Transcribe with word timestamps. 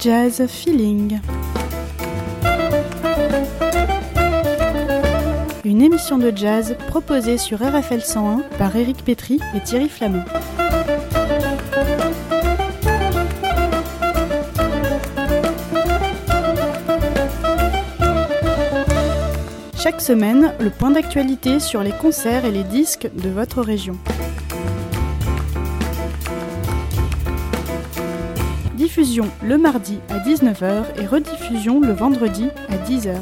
Jazz 0.00 0.46
Feeling. 0.46 1.18
Une 5.64 5.82
émission 5.82 6.18
de 6.18 6.32
jazz 6.34 6.76
proposée 6.86 7.36
sur 7.36 7.58
RFL 7.58 8.00
101 8.00 8.42
par 8.58 8.76
Éric 8.76 9.04
Pétry 9.04 9.40
et 9.56 9.60
Thierry 9.60 9.88
Flamand. 9.88 10.24
Chaque 19.76 20.00
semaine, 20.00 20.54
le 20.60 20.70
point 20.70 20.92
d'actualité 20.92 21.58
sur 21.58 21.82
les 21.82 21.92
concerts 21.92 22.44
et 22.44 22.52
les 22.52 22.64
disques 22.64 23.10
de 23.14 23.30
votre 23.30 23.62
région. 23.62 23.96
Diffusion 28.98 29.30
le 29.44 29.58
mardi 29.58 30.00
à 30.08 30.18
19h 30.18 31.00
et 31.00 31.06
rediffusion 31.06 31.80
le 31.80 31.92
vendredi 31.92 32.48
à 32.68 32.76
10h. 32.78 33.14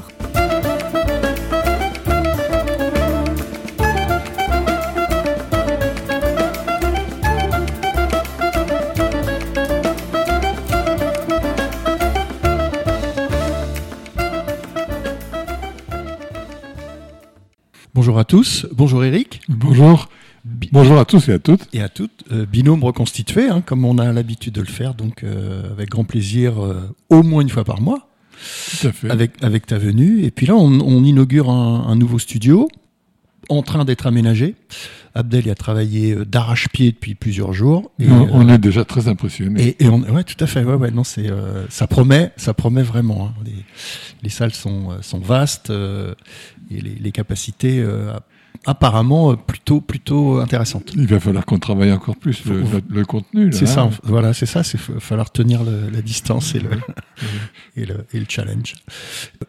Bonjour 17.92 18.18
à 18.18 18.24
tous, 18.24 18.66
bonjour 18.72 19.04
Eric. 19.04 19.42
Bonjour. 19.51 20.08
Bonjour 20.73 20.99
à 20.99 21.04
tous 21.04 21.29
et 21.29 21.32
à 21.32 21.38
toutes. 21.38 21.68
Et 21.73 21.82
à 21.82 21.88
toutes. 21.88 22.24
Euh, 22.32 22.46
binôme 22.46 22.82
reconstitué, 22.82 23.49
hein, 23.49 23.62
comme 23.65 23.85
on 23.85 23.99
a 23.99 24.12
l'habitude 24.12 24.54
de 24.54 24.60
le 24.60 24.66
faire, 24.66 24.95
donc 24.95 25.23
euh, 25.23 25.71
avec 25.71 25.90
grand 25.90 26.04
plaisir, 26.04 26.63
euh, 26.63 26.95
au 27.10 27.23
moins 27.23 27.43
une 27.43 27.48
fois 27.48 27.65
par 27.65 27.80
mois. 27.80 28.09
Tout 28.80 28.87
à 28.88 28.93
fait. 28.93 29.10
Avec, 29.10 29.32
avec 29.43 29.66
ta 29.66 29.79
venue. 29.79 30.23
Et 30.23 30.30
puis 30.30 30.46
là, 30.46 30.54
on, 30.54 30.80
on 30.80 31.04
inaugure 31.04 31.51
un, 31.51 31.87
un, 31.88 31.96
nouveau 31.96 32.18
studio 32.18 32.68
en 33.48 33.63
train 33.63 33.85
d'être 33.85 34.07
aménagé. 34.07 34.54
Abdel 35.15 35.46
y 35.46 35.51
a 35.51 35.54
travaillé 35.54 36.15
d'arrache-pied 36.26 36.93
depuis 36.93 37.15
plusieurs 37.15 37.52
jours. 37.52 37.91
Et, 37.98 38.09
on 38.09 38.48
est 38.48 38.59
déjà 38.59 38.85
très 38.85 39.09
impressionnés. 39.09 39.76
Et, 39.79 39.85
et 39.85 39.88
on, 39.88 40.01
ouais, 40.01 40.24
tout 40.24 40.43
à 40.43 40.46
fait. 40.46 40.65
Ouais, 40.65 40.74
ouais, 40.74 40.91
non, 40.91 41.04
c'est, 41.04 41.30
ça 41.70 41.87
promet, 41.87 42.32
ça 42.37 42.54
promet 42.54 42.82
vraiment. 42.82 43.29
Hein. 43.29 43.43
Les, 43.45 43.65
les, 44.23 44.29
salles 44.29 44.52
sont, 44.52 44.91
sont 45.01 45.20
vastes 45.20 45.70
et 45.70 46.80
les, 46.80 46.96
les 46.96 47.13
capacités 47.13 47.82
apparemment 48.65 49.37
plutôt 49.37 49.80
plutôt 49.80 50.38
intéressante. 50.38 50.93
Il 50.96 51.07
va 51.07 51.21
falloir 51.21 51.45
qu'on 51.45 51.59
travaille 51.59 51.93
encore 51.93 52.16
plus 52.16 52.45
le, 52.46 52.60
le, 52.60 52.82
le 52.88 53.04
contenu. 53.04 53.52
C'est 53.52 53.66
ça, 53.66 53.88
voilà, 54.02 54.32
c'est 54.32 54.46
ça. 54.46 54.63
C'est 54.63 54.79
falloir 54.79 55.30
tenir 55.30 55.63
le, 55.63 55.90
la 55.90 56.02
distance 56.02 56.54
et 56.54 56.60
le, 56.60 56.71
et 57.76 57.85
le, 57.85 58.07
et 58.13 58.18
le 58.18 58.26
challenge. 58.29 58.74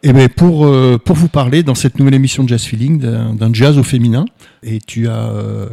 Et 0.02 0.12
ben 0.12 0.28
pour 0.28 0.66
euh, 0.66 0.98
pour 0.98 1.16
vous 1.16 1.28
parler 1.28 1.62
dans 1.62 1.74
cette 1.74 1.98
nouvelle 1.98 2.14
émission 2.14 2.44
de 2.44 2.48
Jazz 2.48 2.64
Feeling 2.64 2.98
d'un 2.98 3.52
jazz 3.52 3.78
au 3.78 3.82
féminin, 3.82 4.24
et 4.62 4.78
tu 4.80 5.08
as 5.08 5.28
euh, 5.30 5.68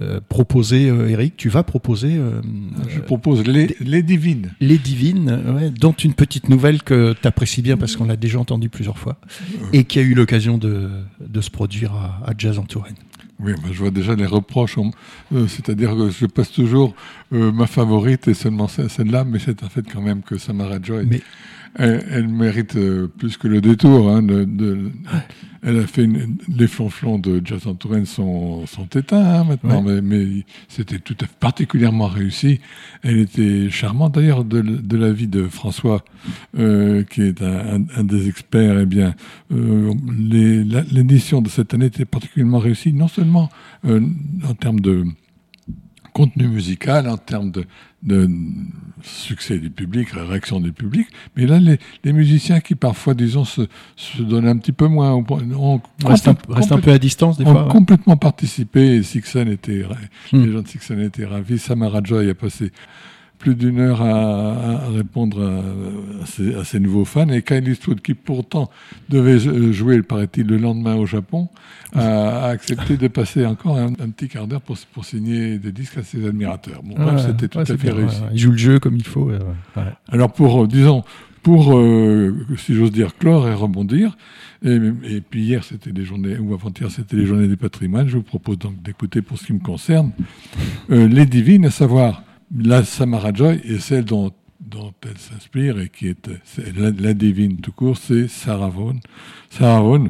euh, 0.00 0.20
proposé, 0.28 0.88
euh, 0.88 1.08
Eric, 1.08 1.36
tu 1.36 1.48
vas 1.48 1.62
proposer. 1.62 2.16
Euh, 2.16 2.40
Je 2.88 2.98
propose 2.98 3.46
les, 3.46 3.76
les 3.80 4.02
divines. 4.02 4.52
Les 4.60 4.78
divines, 4.78 5.40
ouais, 5.54 5.70
dont 5.70 5.92
une 5.92 6.14
petite 6.14 6.48
nouvelle 6.48 6.82
que 6.82 7.14
tu 7.20 7.28
apprécies 7.28 7.62
bien 7.62 7.76
parce 7.76 7.94
qu'on 7.94 8.06
l'a 8.06 8.16
déjà 8.16 8.40
entendu 8.40 8.68
plusieurs 8.68 8.98
fois 8.98 9.18
et 9.72 9.84
qui 9.84 10.00
a 10.00 10.02
eu 10.02 10.14
l'occasion 10.14 10.58
de, 10.58 10.90
de, 11.20 11.40
se 11.40 11.50
produire 11.50 11.92
à, 11.92 12.22
à 12.26 12.32
Jazz 12.36 12.58
en 12.58 12.64
Touraine. 12.64 12.96
Oui, 13.38 13.52
bah, 13.54 13.68
je 13.70 13.78
vois 13.78 13.90
déjà 13.90 14.16
les 14.16 14.26
reproches. 14.26 14.78
Euh, 15.32 15.46
C'est-à-dire 15.46 15.94
que 15.94 16.10
je 16.10 16.26
passe 16.26 16.50
toujours 16.50 16.94
ma 17.30 17.66
favorite 17.66 18.26
et 18.26 18.34
seulement 18.34 18.68
celle-là, 18.68 19.24
mais 19.24 19.38
c'est 19.38 19.62
un 19.62 19.68
fait 19.68 19.84
quand 19.88 20.02
même 20.02 20.22
que 20.22 20.38
Samara 20.38 20.78
Joy. 20.82 21.06
Mais... 21.08 21.20
Elle, 21.76 22.04
elle, 22.10 22.28
mérite 22.28 22.76
euh, 22.76 23.08
plus 23.08 23.36
que 23.36 23.48
le 23.48 23.60
détour. 23.60 24.08
Hein, 24.08 24.22
de, 24.22 24.44
de, 24.44 24.92
elle 25.66 25.78
a 25.78 25.86
fait 25.86 26.04
une, 26.04 26.36
les 26.48 26.66
flonflons 26.66 27.18
de 27.18 27.42
en 27.66 27.74
Touraine 27.74 28.04
sont, 28.04 28.66
sont 28.66 28.86
éteints 28.86 29.40
hein, 29.40 29.44
maintenant, 29.44 29.82
ouais. 29.82 30.02
mais, 30.02 30.24
mais 30.26 30.44
c'était 30.68 30.98
tout 30.98 31.16
à 31.20 31.26
fait 31.26 31.38
particulièrement 31.40 32.06
réussi. 32.06 32.60
Elle 33.02 33.18
était 33.18 33.70
charmante 33.70 34.14
d'ailleurs 34.14 34.44
de, 34.44 34.60
de, 34.60 34.96
la 34.96 35.10
vie 35.10 35.26
de 35.26 35.48
François, 35.48 36.04
euh, 36.58 37.02
qui 37.04 37.22
est 37.22 37.40
un, 37.40 37.76
un, 37.76 37.84
un, 37.96 38.04
des 38.04 38.28
experts. 38.28 38.78
Eh 38.78 38.86
bien, 38.86 39.14
euh, 39.52 39.94
l'édition 40.92 41.40
de 41.40 41.48
cette 41.48 41.72
année 41.72 41.86
était 41.86 42.04
particulièrement 42.04 42.58
réussie, 42.58 42.92
non 42.92 43.08
seulement 43.08 43.48
euh, 43.86 44.00
en 44.46 44.54
termes 44.54 44.80
de 44.80 45.04
contenu 46.12 46.46
musical, 46.46 47.08
en 47.08 47.16
termes 47.16 47.50
de, 47.50 47.64
de 48.04 48.28
succès 49.02 49.58
du 49.58 49.70
public, 49.70 50.08
réaction 50.10 50.60
du 50.60 50.72
public, 50.72 51.06
mais 51.36 51.46
là, 51.46 51.58
les, 51.58 51.78
les 52.04 52.12
musiciens 52.12 52.60
qui 52.60 52.74
parfois, 52.74 53.14
disons, 53.14 53.44
se, 53.44 53.62
se, 53.96 54.22
donnent 54.22 54.48
un 54.48 54.56
petit 54.56 54.72
peu 54.72 54.86
moins, 54.86 55.12
ont, 55.12 55.24
ont 55.56 55.80
reste, 56.04 56.28
un, 56.28 56.36
reste 56.48 56.72
un, 56.72 56.78
peu 56.78 56.92
à 56.92 56.98
distance 56.98 57.38
des 57.38 57.44
ont 57.44 57.52
fois. 57.52 57.66
Ont 57.66 57.68
complètement 57.68 58.16
participé, 58.16 58.96
et 58.96 59.02
Sixon 59.02 59.46
était, 59.48 59.84
hmm. 60.32 60.44
les 60.44 60.52
gens 60.52 60.62
de 60.62 60.68
Sixon 60.68 60.98
étaient 61.00 61.26
ravis, 61.26 61.58
Samara 61.58 62.00
Joy 62.02 62.30
a 62.30 62.34
passé 62.34 62.72
plus 63.44 63.54
d'une 63.54 63.78
heure 63.78 64.00
à, 64.00 64.86
à 64.86 64.88
répondre 64.88 65.42
à, 65.42 66.22
à, 66.22 66.26
ces, 66.26 66.54
à, 66.54 66.64
ces, 66.64 66.80
nouveaux 66.80 67.04
fans. 67.04 67.28
Et 67.28 67.42
Kyle 67.42 67.68
Eastwood, 67.68 68.00
qui 68.00 68.14
pourtant 68.14 68.70
devait 69.10 69.38
jouer, 69.38 70.00
paraît-il, 70.02 70.46
le 70.46 70.56
lendemain 70.56 70.94
au 70.94 71.04
Japon, 71.04 71.50
a, 71.94 72.46
accepté 72.46 72.96
de 72.96 73.06
passer 73.08 73.44
encore 73.44 73.76
un, 73.76 73.88
un 73.88 74.08
petit 74.08 74.28
quart 74.28 74.46
d'heure 74.46 74.62
pour, 74.62 74.78
pour, 74.94 75.04
signer 75.04 75.58
des 75.58 75.72
disques 75.72 75.98
à 75.98 76.02
ses 76.02 76.26
admirateurs. 76.26 76.82
Bon, 76.82 76.96
ouais, 76.96 77.18
c'était 77.18 77.48
tout 77.48 77.58
ouais, 77.58 77.70
à 77.70 77.76
fait 77.76 77.76
bien, 77.76 77.94
réussi. 77.94 78.22
Ouais, 78.22 78.28
il 78.32 78.38
joue 78.38 78.52
le 78.52 78.56
jeu 78.56 78.78
comme 78.78 78.96
il 78.96 79.06
faut. 79.06 79.30
Alors 80.08 80.32
pour, 80.32 80.64
euh, 80.64 80.66
disons, 80.66 81.04
pour, 81.42 81.76
euh, 81.76 82.34
si 82.56 82.74
j'ose 82.74 82.92
dire, 82.92 83.14
clore 83.18 83.46
et 83.46 83.52
rebondir, 83.52 84.16
et, 84.64 84.80
et 85.04 85.20
puis 85.20 85.42
hier, 85.42 85.64
c'était 85.64 85.90
les 85.90 86.06
journées, 86.06 86.38
ou 86.38 86.54
avant-hier, 86.54 86.90
c'était 86.90 87.16
les 87.16 87.26
journées 87.26 87.48
du 87.48 87.58
patrimoine, 87.58 88.08
je 88.08 88.16
vous 88.16 88.22
propose 88.22 88.58
donc 88.58 88.80
d'écouter 88.82 89.20
pour 89.20 89.36
ce 89.36 89.44
qui 89.44 89.52
me 89.52 89.58
concerne, 89.58 90.12
euh, 90.90 91.06
les 91.06 91.26
divines, 91.26 91.66
à 91.66 91.70
savoir 91.70 92.22
la 92.56 92.84
Samara 92.84 93.32
Joy 93.32 93.60
est 93.64 93.78
celle 93.78 94.04
dont, 94.04 94.32
dont 94.60 94.92
elle 95.02 95.18
s'inspire 95.18 95.80
et 95.80 95.88
qui 95.88 96.08
est, 96.08 96.28
est 96.28 96.76
la, 96.76 96.90
la, 96.90 97.14
divine 97.14 97.56
tout 97.56 97.72
court, 97.72 97.96
c'est 97.96 98.28
Sarah 98.28 98.68
Vaughan. 98.68 98.98
Sarah 99.50 99.80
Vaughan, 99.80 100.08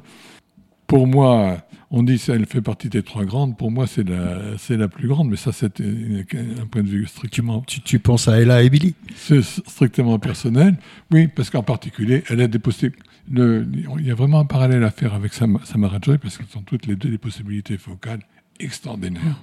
pour 0.87 1.07
moi, 1.07 1.59
on 1.91 2.03
dit 2.03 2.19
qu'elle 2.19 2.47
fait 2.47 2.61
partie 2.61 2.89
des 2.89 3.03
trois 3.03 3.25
grandes. 3.25 3.57
Pour 3.57 3.71
moi, 3.71 3.87
c'est 3.87 4.07
la, 4.07 4.59
c'est 4.59 4.77
la 4.77 4.89
plus 4.89 5.09
grande, 5.09 5.31
mais 5.31 5.37
ça, 5.37 5.53
c'est 5.53 5.81
un 5.81 6.67
point 6.71 6.83
de 6.83 6.89
vue 6.89 7.07
strictement. 7.07 7.63
Tu, 7.67 7.81
tu, 7.81 7.99
penses 7.99 8.29
à 8.29 8.41
Ella 8.41 8.63
et 8.63 8.69
Billy? 8.69 8.95
C'est 9.15 9.43
strictement 9.43 10.19
personnel. 10.19 10.77
Oui, 11.11 11.29
parce 11.29 11.51
qu'en 11.51 11.63
particulier, 11.63 12.25
elle 12.29 12.41
a 12.43 12.49
des 12.49 12.59
possibilités. 12.59 13.03
Il 13.31 14.07
y 14.07 14.11
a 14.11 14.15
vraiment 14.15 14.41
un 14.41 14.45
parallèle 14.45 14.85
à 14.85 14.91
faire 14.91 15.15
avec 15.15 15.33
Samara 15.33 15.99
Joy 16.03 16.19
parce 16.19 16.37
qu'elles 16.37 16.47
sont 16.49 16.63
toutes 16.63 16.87
les 16.87 16.95
deux 16.95 17.09
des 17.09 17.19
possibilités 17.19 17.77
vocales 17.77 18.21
extraordinaires. 18.61 19.43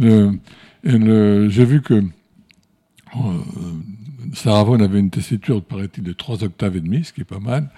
Le, 0.00 0.32
le, 0.82 1.48
j'ai 1.48 1.64
vu 1.64 1.80
que 1.80 2.02
euh, 3.16 4.32
Sarah 4.32 4.64
Vaughan 4.64 4.82
avait 4.82 4.98
une 4.98 5.10
tessiture, 5.10 5.62
paraît-il, 5.62 6.02
de 6.02 6.12
3 6.12 6.44
octaves 6.44 6.76
et 6.76 6.80
demi, 6.80 7.04
ce 7.04 7.12
qui 7.12 7.20
est 7.20 7.24
pas 7.24 7.40
mal, 7.40 7.70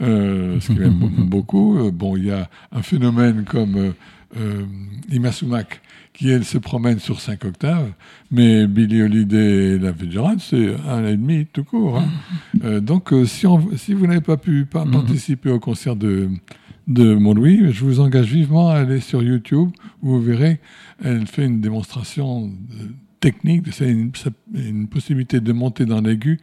euh, 0.00 0.60
ce 0.60 0.72
qui 0.72 0.78
est 0.78 0.80
même 0.80 0.98
beaucoup. 1.28 1.78
Euh, 1.78 1.90
bon, 1.90 2.16
il 2.16 2.26
y 2.26 2.30
a 2.30 2.48
un 2.72 2.82
phénomène 2.82 3.44
comme 3.44 3.76
euh, 3.76 3.92
euh, 4.38 4.64
Ima 5.10 5.32
Sumac, 5.32 5.80
qui 6.12 6.30
elle 6.30 6.44
se 6.44 6.58
promène 6.58 6.98
sur 6.98 7.20
5 7.20 7.44
octaves, 7.44 7.92
mais 8.30 8.66
Billy 8.66 9.02
Holiday 9.02 9.74
et 9.74 9.78
la 9.78 9.92
Fitzgerald, 9.92 10.40
c'est 10.40 10.74
un 10.88 11.06
et 11.06 11.16
demi 11.16 11.46
tout 11.46 11.64
court. 11.64 11.98
Hein. 11.98 12.08
Euh, 12.64 12.80
donc, 12.80 13.12
si, 13.24 13.44
on, 13.44 13.76
si, 13.76 13.92
vous 13.92 14.06
n'avez 14.06 14.20
pas 14.20 14.36
pu 14.36 14.66
pas 14.66 14.84
participer 14.86 15.50
au 15.50 15.58
concert 15.58 15.96
de 15.96 16.28
de 16.86 17.14
Montlouis, 17.14 17.72
je 17.72 17.84
vous 17.84 17.98
engage 17.98 18.32
vivement 18.32 18.70
à 18.70 18.74
aller 18.74 19.00
sur 19.00 19.22
YouTube 19.22 19.70
où 20.02 20.10
vous 20.10 20.20
verrez, 20.20 20.60
elle 21.02 21.26
fait 21.26 21.46
une 21.46 21.60
démonstration 21.60 22.50
technique, 23.22 23.72
c'est 23.72 23.88
une, 23.88 24.88
possibilité 24.88 25.40
de 25.40 25.52
monter 25.52 25.86
dans 25.86 26.00
l'aigu 26.00 26.40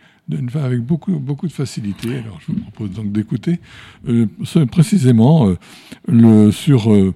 avec 0.55 0.79
beaucoup, 0.79 1.19
beaucoup 1.19 1.45
de 1.45 1.51
facilité. 1.51 2.19
Alors 2.19 2.39
je 2.39 2.53
vous 2.53 2.59
propose 2.61 2.91
donc 2.91 3.11
d'écouter 3.11 3.59
euh, 4.07 4.27
précisément 4.71 5.53
euh, 6.09 6.51
sur 6.51 6.91
euh, 6.91 7.13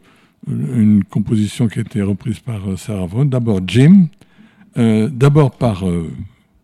une 0.48 1.06
composition 1.06 1.70
qui 1.70 1.80
a 1.80 1.82
été 1.82 2.02
reprise 2.02 2.40
par 2.40 2.78
Sarah 2.78 3.06
Vaughan. 3.06 3.26
D'abord 3.26 3.62
Jim, 3.66 4.08
d'abord 4.76 5.52
par, 5.52 5.86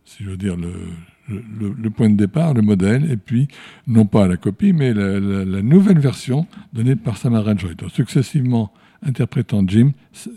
si 0.03 0.25
je 0.25 0.31
veux 0.31 0.37
dire, 0.37 0.57
le, 0.57 1.89
point 1.89 2.09
de 2.09 2.15
départ, 2.15 2.53
le 2.53 2.61
modèle, 2.61 3.09
et 3.09 3.15
puis, 3.15 3.47
non 3.87 4.05
pas 4.05 4.27
la 4.27 4.35
copie, 4.35 4.73
mais 4.73 4.93
la, 4.93 5.19
la, 5.21 5.45
la 5.45 5.61
nouvelle 5.61 5.99
version 5.99 6.45
donnée 6.73 6.97
par 6.97 7.15
Samara 7.15 7.55
Joy. 7.55 7.75
Donc, 7.75 7.91
successivement 7.91 8.73
interprétant 9.03 9.63
Jim, 9.67 9.91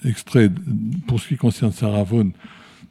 extrait 0.05 0.50
pour 1.06 1.20
ce 1.20 1.29
qui 1.29 1.37
concerne 1.37 1.73
Sarah 1.73 2.05
Vaughan, 2.05 2.31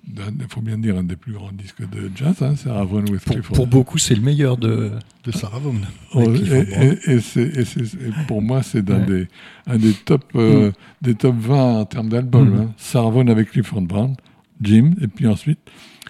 il 0.08 0.48
faut 0.50 0.62
bien 0.62 0.78
dire 0.78 0.98
un 0.98 1.04
des 1.04 1.16
plus 1.16 1.34
grands 1.34 1.52
disques 1.52 1.88
de 1.90 2.12
jazz, 2.16 2.42
hein, 2.42 2.56
Sarah 2.56 2.84
Vaughan 2.84 3.12
with 3.12 3.24
pour, 3.24 3.40
pour 3.42 3.68
beaucoup, 3.68 3.98
c'est 3.98 4.16
le 4.16 4.22
meilleur 4.22 4.58
de, 4.58 4.92
de 5.24 5.32
Sarah 5.32 5.60
Vaughan. 5.60 5.82
Oh, 6.14 6.24
et, 6.34 7.08
et, 7.08 7.14
et, 7.14 7.62
et, 7.62 8.26
pour 8.28 8.42
moi, 8.42 8.64
c'est 8.64 8.88
ouais. 8.90 9.06
des, 9.06 9.28
un 9.68 9.78
des 9.78 9.94
top, 9.94 10.24
euh, 10.36 10.70
mm. 10.70 10.74
des 11.02 11.16
top 11.16 11.36
20 11.38 11.56
en 11.56 11.86
termes 11.86 12.10
d'albums. 12.10 12.50
Mm. 12.50 12.60
Hein. 12.60 12.74
Sarah 12.78 13.10
Vaughan 13.10 13.28
avec 13.28 13.52
Clifford 13.52 13.82
Brown, 13.82 14.16
Jim, 14.62 14.94
et 15.02 15.08
puis 15.08 15.28
ensuite 15.28 15.60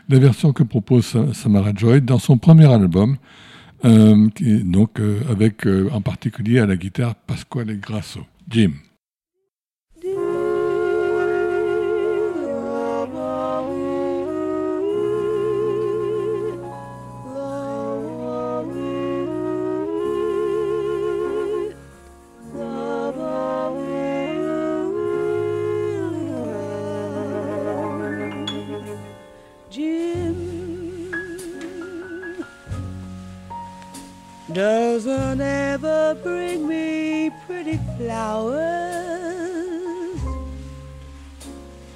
la 0.10 0.20
version 0.20 0.52
que 0.52 0.64
propose 0.64 1.16
Samara 1.34 1.72
Joy 1.74 2.02
dans 2.02 2.20
son 2.20 2.38
premier 2.38 2.72
album, 2.72 3.18
euh, 3.86 4.28
donc 4.42 5.00
euh, 5.00 5.22
avec 5.30 5.66
en 5.66 6.02
particulier 6.02 6.60
à 6.60 6.66
la 6.66 6.76
guitare 6.76 7.16
Pasquale 7.16 7.78
Grasso. 7.80 8.22
Jim. 8.50 8.72
Flowers. 38.22 40.20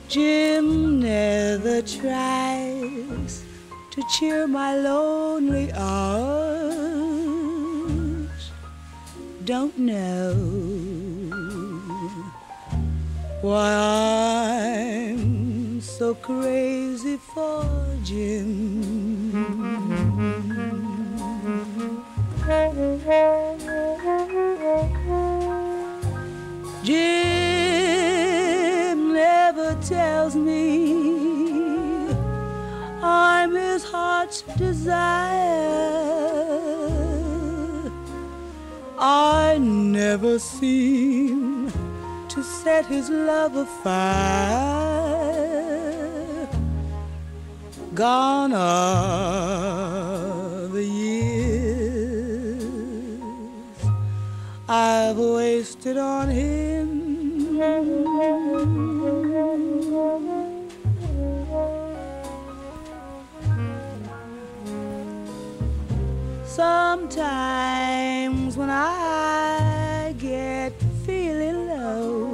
Jim 0.07 0.99
never 0.99 1.81
tries 1.83 3.43
to 3.91 3.99
cheer 4.13 4.47
my 4.47 4.75
lonely 4.75 5.71
hours. 5.73 6.65
Don't 9.51 9.77
know 9.77 10.33
why 13.41 13.73
I'm 15.11 15.79
so 15.81 16.15
crazy 16.15 17.17
for 17.33 17.65
Jim. 18.03 18.94
Desire. 34.85 35.65
I 38.99 39.57
never 39.59 40.37
seem 40.37 41.71
to 42.29 42.43
set 42.43 42.85
his 42.85 43.09
love 43.09 43.55
afire. 43.55 44.85
Gone 47.95 48.53
are 48.53 50.67
the 50.67 50.83
years 50.83 52.61
I've 54.67 55.17
wasted 55.17 55.97
on 55.97 56.29
him. 56.29 58.04
Sometimes 66.55 68.55
when 68.55 68.69
I 68.69 70.15
get 70.17 70.71
feeling 71.05 71.67
low, 71.67 72.29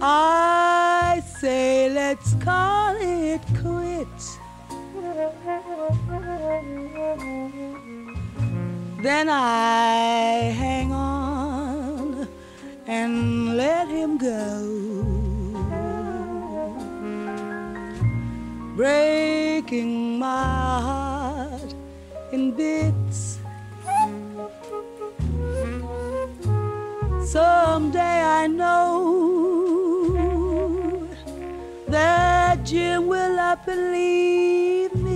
I 0.00 1.20
say 1.40 1.90
let's 1.90 2.34
call 2.34 2.94
it 3.00 3.40
quits. 3.60 4.38
Then 9.02 9.28
I 9.28 10.52
hang 10.56 10.92
on 10.92 12.28
and 12.86 13.56
let 13.56 13.88
him 13.88 14.18
go. 14.18 14.91
Breaking 18.76 20.18
my 20.18 20.80
heart 20.80 21.74
in 22.32 22.52
bits. 22.52 23.38
Someday 27.24 28.22
I 28.22 28.46
know 28.46 29.02
that 31.88 32.64
Jim 32.64 33.06
will 33.08 33.38
and 33.68 33.92
leave 33.92 34.94
me. 34.94 35.12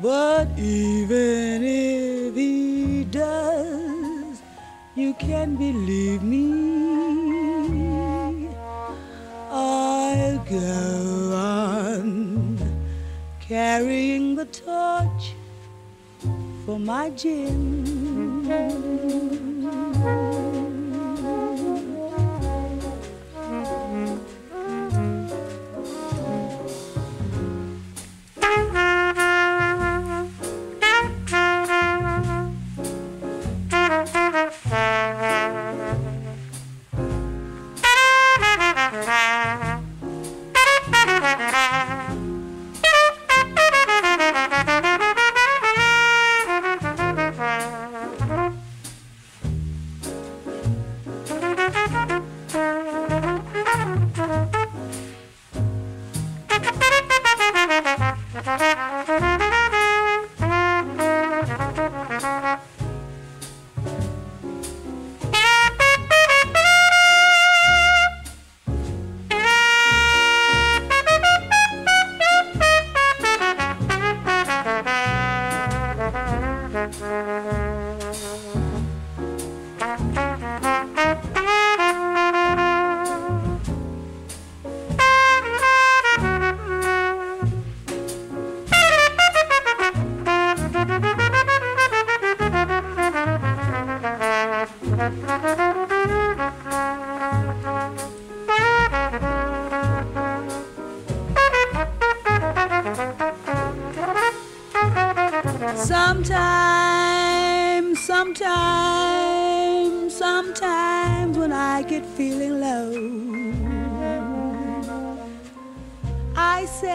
But 0.00 0.48
even 0.56 1.64
if 1.64 2.34
he 2.36 3.04
does, 3.04 4.40
you 4.94 5.12
can 5.14 5.56
believe 5.56 6.22
me. 6.22 6.67
Go 10.50 11.32
on 11.34 12.58
carrying 13.40 14.34
the 14.34 14.46
torch 14.46 15.34
for 16.64 16.78
my 16.78 17.10
Jim. 17.10 17.84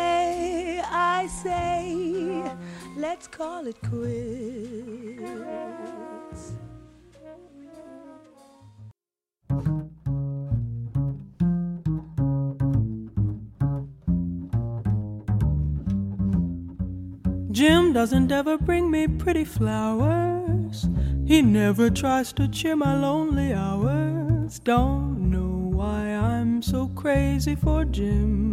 Say, 0.03 0.81
I 0.86 1.27
say, 1.27 2.51
let's 2.98 3.27
call 3.27 3.67
it 3.67 3.77
quits. 3.89 5.24
Jim 17.51 17.93
doesn't 17.93 18.31
ever 18.31 18.57
bring 18.57 18.89
me 18.89 19.07
pretty 19.07 19.45
flowers. 19.45 20.88
He 21.25 21.41
never 21.41 21.89
tries 21.89 22.33
to 22.33 22.48
cheer 22.48 22.75
my 22.75 22.93
lonely 23.00 23.53
hours. 23.53 24.60
don't 24.60 25.31
know 25.31 25.53
why 25.77 26.00
I'm 26.31 26.62
so 26.62 26.88
crazy 26.95 27.55
for 27.55 27.86
Jim. 27.86 28.52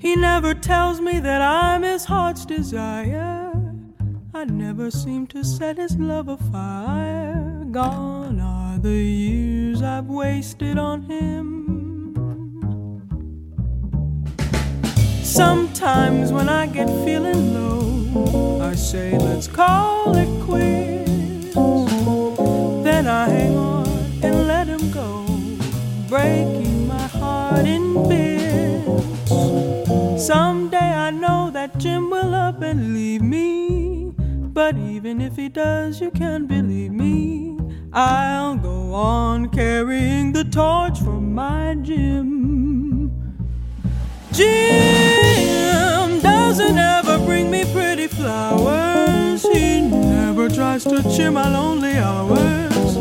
He 0.00 0.16
never 0.16 0.54
tells 0.54 0.98
me 0.98 1.20
that 1.20 1.42
I'm 1.42 1.82
his 1.82 2.06
heart's 2.06 2.46
desire. 2.46 3.52
I 4.32 4.44
never 4.46 4.90
seem 4.90 5.26
to 5.26 5.44
set 5.44 5.76
his 5.76 5.94
love 5.98 6.28
afire. 6.28 7.66
Gone 7.70 8.40
are 8.40 8.78
the 8.78 8.96
years 8.96 9.82
I've 9.82 10.06
wasted 10.06 10.78
on 10.78 11.02
him. 11.02 11.50
Sometimes 15.22 16.32
when 16.32 16.48
I 16.48 16.66
get 16.66 16.88
feeling 17.04 17.52
low, 17.52 18.62
I 18.62 18.74
say, 18.76 19.18
let's 19.18 19.48
call 19.48 20.16
it 20.16 20.44
quits. 20.46 21.52
Then 22.84 23.06
I 23.06 23.28
hang 23.28 23.54
on 23.54 23.86
and 24.22 24.46
let 24.46 24.66
him 24.66 24.90
go, 24.92 25.26
breaking 26.08 26.59
Someday 30.20 30.76
I 30.76 31.10
know 31.10 31.50
that 31.50 31.78
Jim 31.78 32.10
will 32.10 32.34
up 32.34 32.60
and 32.60 32.92
leave 32.92 33.22
me. 33.22 34.12
But 34.52 34.76
even 34.76 35.18
if 35.18 35.34
he 35.34 35.48
does, 35.48 35.98
you 35.98 36.10
can 36.10 36.44
believe 36.46 36.92
me. 36.92 37.56
I'll 37.90 38.56
go 38.56 38.92
on 38.92 39.48
carrying 39.48 40.32
the 40.32 40.44
torch 40.44 40.98
for 40.98 41.18
my 41.18 41.74
Jim. 41.80 43.10
Jim 44.32 46.20
doesn't 46.20 46.76
ever 46.76 47.18
bring 47.24 47.50
me 47.50 47.64
pretty 47.72 48.06
flowers. 48.06 49.42
He 49.42 49.80
never 49.80 50.50
tries 50.50 50.84
to 50.84 51.02
cheer 51.16 51.30
my 51.30 51.50
lonely 51.50 51.96
hours. 51.96 52.94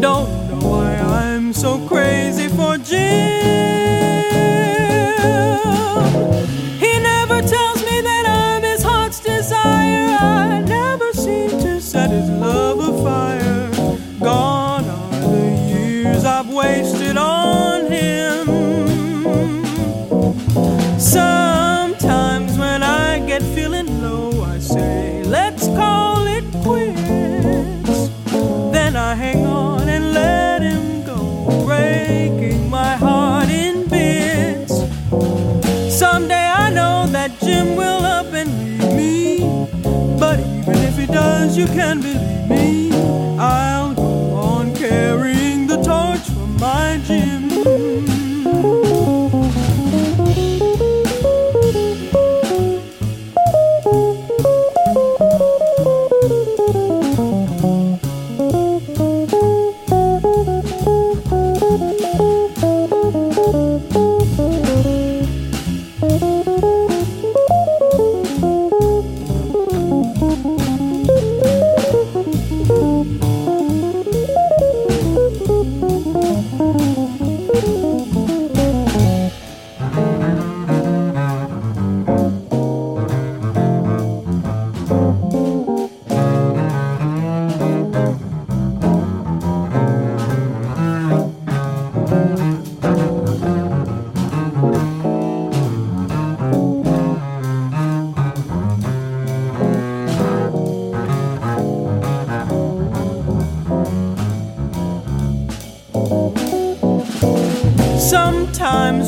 Don't 0.00 0.30
know 0.48 0.60
why 0.62 0.96
I'm 0.96 1.52
so 1.52 1.86
crazy 1.86 2.48
for 2.48 2.78
Jim 2.78 3.36
said 11.96 12.10
his 12.10 12.28
love 12.28 12.78
afire. 12.80 13.25
You 41.56 41.64
can 41.68 42.02
believe 42.02 42.50
me. 42.50 42.85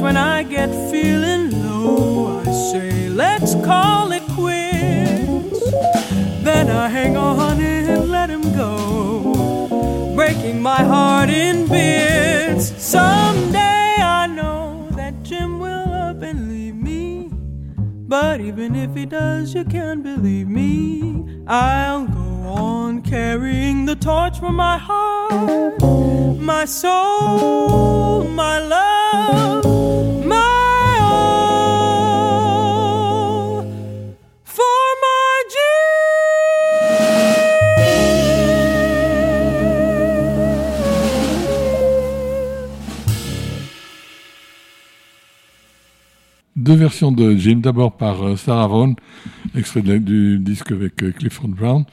When 0.08 0.16
I 0.16 0.42
get 0.42 0.70
feeling 0.90 1.50
low, 1.62 2.40
I 2.40 2.50
say, 2.72 3.10
let's 3.10 3.54
call 3.56 4.10
it 4.10 4.22
quits. 4.38 5.60
Then 6.42 6.70
I 6.70 6.88
hang 6.88 7.14
on 7.14 7.60
and 7.60 8.10
let 8.10 8.30
him 8.30 8.40
go, 8.56 10.14
breaking 10.16 10.62
my 10.62 10.82
heart 10.82 11.28
in 11.28 11.68
bits. 11.68 12.72
Someday 12.82 13.96
I 14.00 14.26
know 14.28 14.88
that 14.92 15.22
Jim 15.24 15.58
will 15.58 15.92
up 15.92 16.22
and 16.22 16.48
leave 16.48 16.76
me. 16.76 17.28
But 18.14 18.40
even 18.40 18.76
if 18.76 18.94
he 18.94 19.04
does, 19.04 19.54
you 19.54 19.64
can 19.64 20.00
believe 20.00 20.48
me. 20.48 21.42
I'll 21.46 22.06
go 22.06 22.27
on 22.48 23.02
carrying 23.02 23.84
the 23.84 23.94
torch 23.94 24.38
for 24.40 24.50
my 24.52 24.78
heart, 24.78 25.80
my 26.40 26.64
soul, 26.64 28.24
my 28.24 28.58
love, 28.58 30.24
my 30.24 30.98
all. 31.02 32.02
For 34.44 34.64
my. 35.02 35.18
Deux 46.56 46.74
versions 46.74 47.12
de 47.12 47.36
Jim, 47.36 47.60
d'abord 47.60 47.96
par 47.96 48.22
euh, 48.22 48.36
Sarah 48.36 48.66
Vaughan, 48.66 48.94
extrait 49.54 49.80
du 49.80 50.38
disque 50.40 50.72
avec 50.72 51.02
euh, 51.02 51.12
Clifford 51.12 51.48
Brown. 51.48 51.84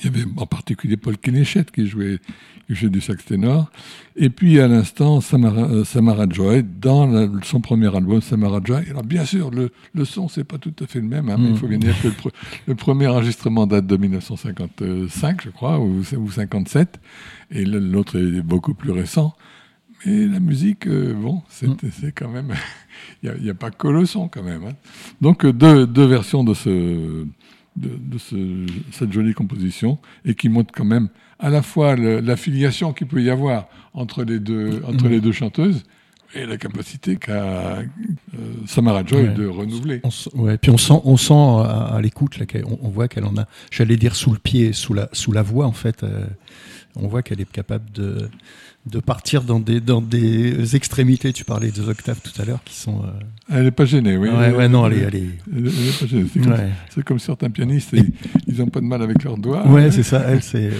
Il 0.00 0.04
y 0.04 0.08
avait 0.08 0.24
en 0.36 0.46
particulier 0.46 0.96
Paul 0.96 1.18
Kénéchette 1.18 1.72
qui 1.72 1.86
jouait, 1.88 2.20
qui 2.68 2.74
jouait 2.76 2.88
du 2.88 3.00
sax 3.00 3.24
ténor. 3.24 3.68
Et 4.14 4.30
puis 4.30 4.60
à 4.60 4.68
l'instant, 4.68 5.20
Samara, 5.20 5.62
euh, 5.62 5.84
Samara 5.84 6.26
Joy, 6.30 6.62
dans 6.80 7.06
la- 7.06 7.28
son 7.42 7.60
premier 7.60 7.94
album, 7.94 8.20
Samara 8.20 8.60
Joy. 8.62 8.84
Alors 8.90 9.02
bien 9.02 9.24
sûr, 9.24 9.50
le, 9.50 9.70
le 9.94 10.04
son, 10.04 10.28
c'est 10.28 10.44
pas 10.44 10.58
tout 10.58 10.72
à 10.80 10.86
fait 10.86 11.00
le 11.00 11.06
même. 11.08 11.28
hein, 11.28 11.36
mais 11.38 11.48
il 11.50 11.56
faut 11.56 11.66
bien 11.66 11.78
dire 11.78 12.00
que 12.00 12.08
le, 12.08 12.14
pre- 12.14 12.32
le 12.68 12.74
premier 12.76 13.08
enregistrement 13.08 13.66
date 13.66 13.86
de 13.88 13.96
1955, 13.96 15.42
je 15.42 15.50
crois, 15.50 15.78
ou, 15.80 16.02
ou 16.16 16.30
57. 16.30 17.00
Et 17.50 17.64
l'autre 17.64 18.18
est 18.18 18.42
beaucoup 18.42 18.74
plus 18.74 18.92
récent. 18.92 19.34
Mais 20.06 20.26
la 20.26 20.38
musique, 20.38 20.86
euh, 20.86 21.12
bon, 21.12 21.42
c'est 21.48 21.66
c'est 22.00 22.12
quand 22.12 22.28
même. 22.28 22.54
Il 23.24 23.32
n'y 23.42 23.50
a, 23.50 23.54
pas 23.54 23.70
que 23.72 23.88
le 23.88 24.06
son 24.06 24.28
quand 24.28 24.44
même. 24.44 24.62
hein. 24.64 24.72
Donc 25.20 25.44
euh, 25.44 25.52
deux, 25.52 25.88
deux 25.88 26.06
versions 26.06 26.44
de, 26.44 26.54
ce, 26.54 27.26
de, 27.78 27.90
de 27.98 28.18
ce- 28.18 28.66
cette 28.92 29.12
jolie 29.12 29.34
composition 29.34 29.98
et 30.24 30.34
qui 30.34 30.48
montrent 30.48 30.72
quand 30.74 30.84
même 30.84 31.08
à 31.38 31.50
la 31.50 31.62
fois 31.62 31.96
l'affiliation 31.96 32.92
qu'il 32.92 33.06
peut 33.06 33.22
y 33.22 33.30
avoir 33.30 33.68
entre 33.94 34.24
les 34.24 34.40
deux, 34.40 34.82
entre 34.86 35.08
les 35.08 35.20
deux 35.20 35.32
chanteuses 35.32 35.84
et 36.34 36.44
la 36.44 36.56
capacité 36.58 37.16
qu'a 37.16 37.78
euh, 37.78 37.82
Samara 38.66 39.02
Joy 39.04 39.22
Ouais. 39.28 39.34
de 39.34 39.46
renouveler. 39.46 40.00
On 40.04 40.40
ouais, 40.42 40.58
puis 40.58 40.70
on 40.70 40.76
sent, 40.76 41.00
on 41.04 41.16
sent 41.16 41.32
à, 41.32 41.94
à 41.96 42.00
l'écoute, 42.02 42.36
on, 42.66 42.78
on 42.82 42.88
voit 42.90 43.08
qu'elle 43.08 43.24
en 43.24 43.36
a, 43.38 43.46
j'allais 43.70 43.96
dire 43.96 44.14
sous 44.14 44.32
le 44.32 44.38
pied, 44.38 44.72
sous 44.74 44.92
la, 44.94 45.08
sous 45.12 45.32
la 45.32 45.42
voix, 45.42 45.66
en 45.66 45.72
fait. 45.72 46.02
euh, 46.02 46.26
on 46.98 47.08
voit 47.08 47.22
qu'elle 47.22 47.40
est 47.40 47.50
capable 47.50 47.90
de, 47.92 48.28
de 48.86 48.98
partir 49.00 49.42
dans 49.42 49.60
des, 49.60 49.80
dans 49.80 50.00
des 50.00 50.76
extrémités. 50.76 51.32
Tu 51.32 51.44
parlais 51.44 51.70
des 51.70 51.88
octaves 51.88 52.20
tout 52.22 52.32
à 52.40 52.44
l'heure 52.44 52.62
qui 52.64 52.74
sont. 52.74 53.02
euh, 53.04 53.08
Elle 53.50 53.64
n'est 53.64 53.70
pas 53.70 53.84
gênée, 53.84 54.16
oui. 54.16 54.28
ouais, 54.28 54.52
ouais, 54.52 54.68
non, 54.68 54.86
elle 54.86 54.94
est. 54.94 55.02
Elle 55.02 55.14
est 55.16 55.28
Elle 55.56 55.62
pas 56.00 56.06
gênée. 56.06 56.26
C'est 56.32 56.40
comme, 56.40 56.52
ouais. 56.52 56.70
c'est 56.90 57.04
comme 57.04 57.18
certains 57.18 57.50
pianistes, 57.50 57.90
ils- 57.92 58.12
ils 58.46 58.58
n'ont 58.58 58.68
pas 58.68 58.80
de 58.80 58.86
mal 58.86 59.02
avec 59.02 59.22
leurs 59.24 59.36
doigts. 59.38 59.66
Ouais, 59.68 59.90
c'est 59.90 60.02
ça. 60.02 60.22
Elle, 60.28 60.42
c'est. 60.42 60.70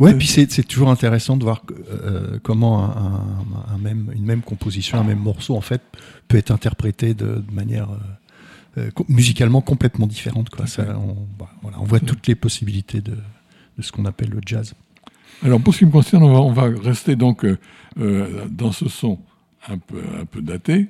Ouais, 0.00 0.14
puis 0.14 0.26
c'est 0.26 0.46
toujours 0.64 0.90
intéressant 0.90 1.36
de 1.36 1.44
voir 1.44 1.62
euh, 1.90 2.38
comment 2.42 2.84
un, 2.84 2.88
un- 2.88 3.74
un 3.74 3.78
même, 3.78 4.10
une 4.14 4.24
même 4.24 4.42
composition, 4.42 4.98
un 4.98 5.04
même 5.04 5.18
morceau, 5.20 5.56
en 5.56 5.60
fait, 5.60 5.80
peut 6.28 6.36
être 6.36 6.50
interprété 6.50 7.14
de, 7.14 7.26
de 7.46 7.52
manière 7.54 7.88
euh, 8.76 8.90
musicalement 9.08 9.60
complètement 9.60 10.06
différente. 10.06 10.50
Quoi. 10.50 10.66
Ça, 10.66 10.96
on, 10.98 11.16
bah, 11.38 11.48
voilà, 11.62 11.80
on 11.80 11.84
voit 11.84 12.00
toutes 12.00 12.26
les 12.26 12.34
possibilités 12.34 13.00
de, 13.00 13.12
de 13.76 13.82
ce 13.82 13.90
qu'on 13.92 14.04
appelle 14.04 14.30
le 14.30 14.40
jazz. 14.44 14.74
Alors 15.44 15.60
pour 15.60 15.72
ce 15.74 15.80
qui 15.80 15.86
me 15.86 15.90
concerne, 15.90 16.22
on 16.24 16.52
va, 16.52 16.64
rester 16.82 17.16
donc 17.16 17.44
euh, 17.44 17.58
euh, 18.00 18.46
dans 18.50 18.72
ce 18.72 18.88
son 18.88 19.18
un 19.68 19.78
peu, 19.78 19.98
un 20.20 20.24
peu 20.24 20.40
daté, 20.40 20.86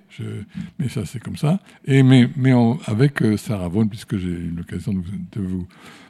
mais 0.79 0.89
ça 0.89 1.05
c'est 1.05 1.21
comme 1.21 1.37
ça. 1.37 1.59
Et 1.85 2.03
mais, 2.03 2.29
avec 2.87 3.23
euh, 3.23 3.37
Sarah 3.37 3.69
Vaughan, 3.69 3.89
puisque 3.89 4.17
j'ai 4.19 4.29
eu 4.29 4.55
l'occasion 4.57 4.93
de, 4.93 5.41
vous- 5.41 5.67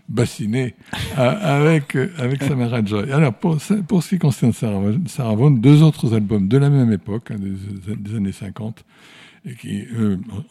bassiner 0.09 0.75
avec, 1.16 1.95
avec 2.18 2.42
Samara 2.42 2.83
Joy. 2.85 3.11
Alors 3.12 3.35
pour, 3.35 3.59
pour 3.87 4.02
ce 4.02 4.09
qui 4.11 4.18
concerne 4.18 4.52
Sarah, 4.52 4.80
Vaughan- 5.35 5.50
deux 5.59 5.83
autres 5.83 6.14
albums 6.14 6.49
de 6.49 6.57
la 6.59 6.71
même 6.71 6.92
époque, 6.92 7.30
hein, 7.30 7.37
des, 7.38 7.95
des 7.97 8.16
années 8.16 8.33
50, 8.33 8.85
et 9.47 9.54
qui, 9.54 9.85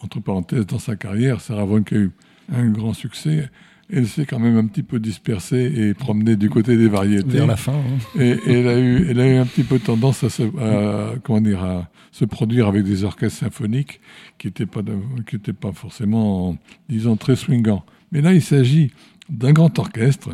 entre 0.03 0.19
parenthèses, 0.19 0.65
dans 0.67 0.79
sa 0.79 0.95
carrière, 0.95 1.41
Sarah 1.41 1.65
Vaughan 1.65 1.83
qui 1.83 1.95
a 1.95 1.99
eu 1.99 2.11
un 2.55 2.67
grand 2.69 2.93
succès, 2.93 3.49
elle 3.91 4.07
s'est 4.07 4.25
quand 4.25 4.39
même 4.39 4.57
un 4.57 4.65
petit 4.65 4.83
peu 4.83 4.99
dispersée 4.99 5.71
et 5.75 5.93
promenée 5.93 6.35
du 6.35 6.49
côté 6.49 6.75
des 6.77 6.89
variétés. 6.89 7.37
Vers 7.37 7.47
la 7.47 7.55
fin. 7.55 7.73
hein. 7.73 8.19
Et, 8.21 8.31
et 8.45 8.51
elle, 8.59 8.67
a 8.67 8.77
eu, 8.79 9.07
elle 9.09 9.19
a 9.19 9.27
eu 9.27 9.35
un 9.37 9.45
petit 9.45 9.63
peu 9.63 9.79
tendance 9.79 10.23
à 10.23 10.29
se, 10.29 10.43
à, 10.59 11.15
comment 11.23 11.41
dire, 11.41 11.63
à 11.63 11.89
se 12.11 12.25
produire 12.25 12.67
avec 12.67 12.83
des 12.83 13.03
orchestres 13.03 13.39
symphoniques 13.39 13.99
qui 14.37 14.47
n'étaient 14.47 14.65
pas, 14.65 14.81
de- 14.81 14.97
qui 15.29 15.35
étaient 15.37 15.53
pas 15.53 15.71
forcément, 15.71 16.57
disons, 16.89 17.15
très 17.15 17.35
swingants. 17.35 17.85
Mais 18.11 18.21
là, 18.21 18.33
il 18.33 18.41
s'agit 18.41 18.91
d'un 19.29 19.53
grand 19.53 19.77
orchestre, 19.79 20.29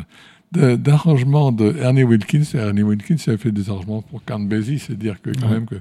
d'arrangements 0.52 1.52
de 1.52 1.74
Ernie 1.80 2.04
Wilkins. 2.04 2.44
Et 2.54 2.56
Ernie 2.58 2.82
Wilkins 2.82 3.16
avait 3.26 3.36
fait 3.36 3.52
des 3.52 3.70
arrangements 3.70 4.02
pour 4.02 4.24
Count 4.24 4.40
Basie, 4.40 4.78
c'est-à-dire 4.78 5.20
que 5.20 5.30
quand 5.30 5.46
Ouais. 5.48 5.54
même 5.54 5.66
que 5.66 5.76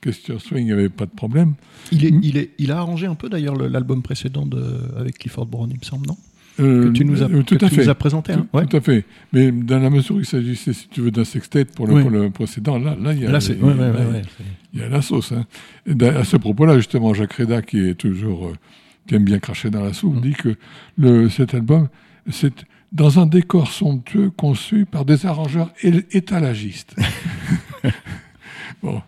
question 0.00 0.38
swing, 0.38 0.60
il 0.62 0.66
n'y 0.66 0.72
avait 0.72 0.88
pas 0.88 1.06
de 1.06 1.10
problème. 1.10 1.54
Il, 1.92 2.04
est, 2.04 2.12
il, 2.22 2.36
est, 2.36 2.50
il 2.58 2.72
a 2.72 2.78
arrangé 2.78 3.06
un 3.06 3.14
peu 3.14 3.28
d'ailleurs 3.28 3.54
le- 3.56 3.68
l'album 3.68 4.02
précédent 4.02 4.46
de, 4.46 4.62
avec 4.96 5.18
Clifford 5.18 5.46
Brown, 5.46 5.68
il 5.70 5.78
me 5.78 5.84
semble, 5.84 6.06
non? 6.06 6.16
Euh, 6.62 6.84
Que 6.88 6.92
tu 6.92 7.04
nous 7.04 7.22
as, 7.22 7.26
euh, 7.26 7.42
tout 7.42 7.56
que 7.56 7.64
à 7.64 7.68
tu 7.68 7.74
fait. 7.74 7.82
nous 7.84 7.88
as 7.90 7.94
présenté. 7.94 8.32
hein 8.32 8.46
Tout, 8.50 8.58
Ouais. 8.58 8.66
tout 8.66 8.76
à 8.76 8.80
fait. 8.80 9.04
Mais 9.32 9.50
dans 9.52 9.78
la 9.78 9.90
mesure 9.90 10.16
où 10.16 10.20
il 10.20 10.26
s'agissait, 10.26 10.72
si 10.72 10.88
tu 10.88 11.00
veux, 11.00 11.10
d'un 11.10 11.24
sextet 11.24 11.64
pour 11.64 11.86
le, 11.86 11.94
Oui. 11.94 12.02
pour 12.02 12.10
le 12.10 12.30
précédent, 12.30 12.78
là, 12.78 12.96
là, 13.00 13.12
il 13.12 13.20
y 13.22 13.26
a, 13.26 13.30
Là, 13.30 13.40
c'est. 13.40 13.54
il 13.54 13.58
y 13.60 13.62
Ouais, 13.62 13.72
a- 13.72 13.76
ouais, 13.76 13.90
ouais, 13.90 14.06
ouais. 14.12 14.22
il 14.72 14.80
y 14.80 14.82
a 14.82 14.88
la 14.88 15.02
sauce. 15.02 15.32
Hein. 15.32 15.44
Et 15.86 15.94
d'a- 15.94 16.18
à 16.18 16.24
ce 16.24 16.36
propos-là, 16.36 16.76
justement, 16.76 17.12
Jacques 17.14 17.34
Reda, 17.34 17.62
qui 17.62 17.80
est 17.88 17.94
toujours, 17.94 18.46
euh, 18.48 18.52
qui 19.06 19.14
aime 19.16 19.24
bien 19.24 19.38
cracher 19.38 19.70
dans 19.70 19.82
la 19.82 19.92
soupe, 19.92 20.16
Mm. 20.16 20.20
dit 20.20 20.32
que 20.34 20.56
le, 20.98 21.28
cet 21.28 21.54
album, 21.54 21.88
c'est 22.30 22.54
dans 22.92 23.18
un 23.18 23.26
décor 23.26 23.68
somptueux 23.68 24.30
conçu 24.30 24.84
par 24.84 25.04
des 25.04 25.24
arrangeurs 25.26 25.70
étalagistes. 25.82 26.94
bon, 28.82 29.02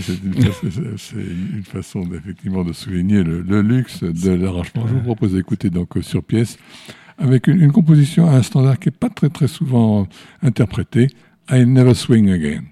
c'est 0.00 0.22
une, 0.22 1.62
façon 1.64 2.02
effectivement 2.12 2.64
de 2.64 2.72
souligner 2.72 3.22
le, 3.22 3.60
luxe 3.62 4.02
de 4.02 4.30
l'arrangement. 4.30 4.86
Je 4.86 4.94
vous 4.94 5.02
propose 5.02 5.34
d'écouter 5.34 5.70
donc 5.70 5.90
sur 6.02 6.22
pièce 6.22 6.58
avec 7.18 7.46
une, 7.46 7.60
une 7.60 7.72
composition 7.72 8.28
à 8.28 8.32
un 8.32 8.42
standard 8.42 8.78
qui 8.78 8.88
n'est 8.88 8.96
pas 8.96 9.10
très 9.10 9.30
très 9.30 9.48
souvent 9.48 10.06
interprété, 10.42 11.08
I 11.50 11.64
Never 11.64 11.94
Swing 11.94 12.30
Again. 12.30 12.64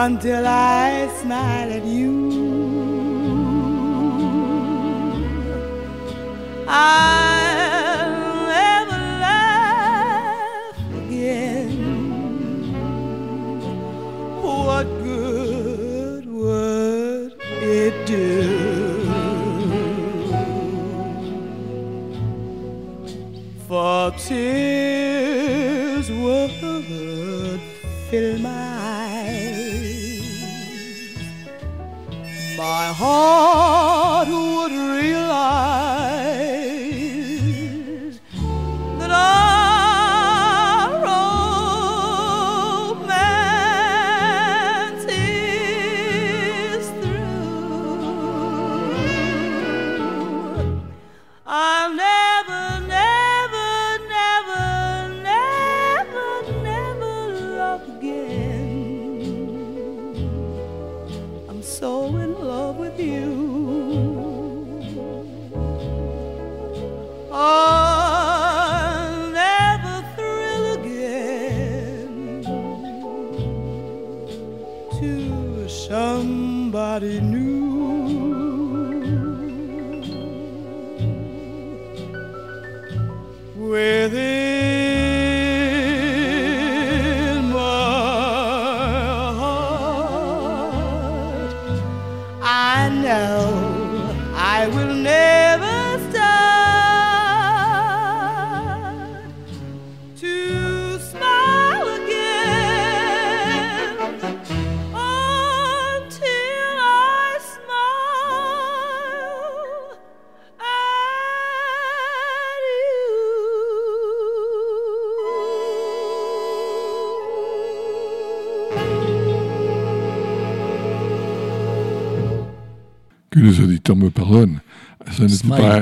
Until 0.00 0.46
I 0.46 1.08
smile 1.20 1.72
at 1.72 1.84
you. 1.84 2.14
I'll 6.68 8.46
never 8.46 9.00
laugh 9.26 10.78
again. 11.02 11.72
What 14.40 14.86
good 15.02 16.26
would 16.26 17.32
it 17.60 18.06
do? 18.06 18.24
For 23.66 24.12
tears 24.16 24.97
heart 32.98 34.26
would 34.28 34.72
realize 34.72 35.77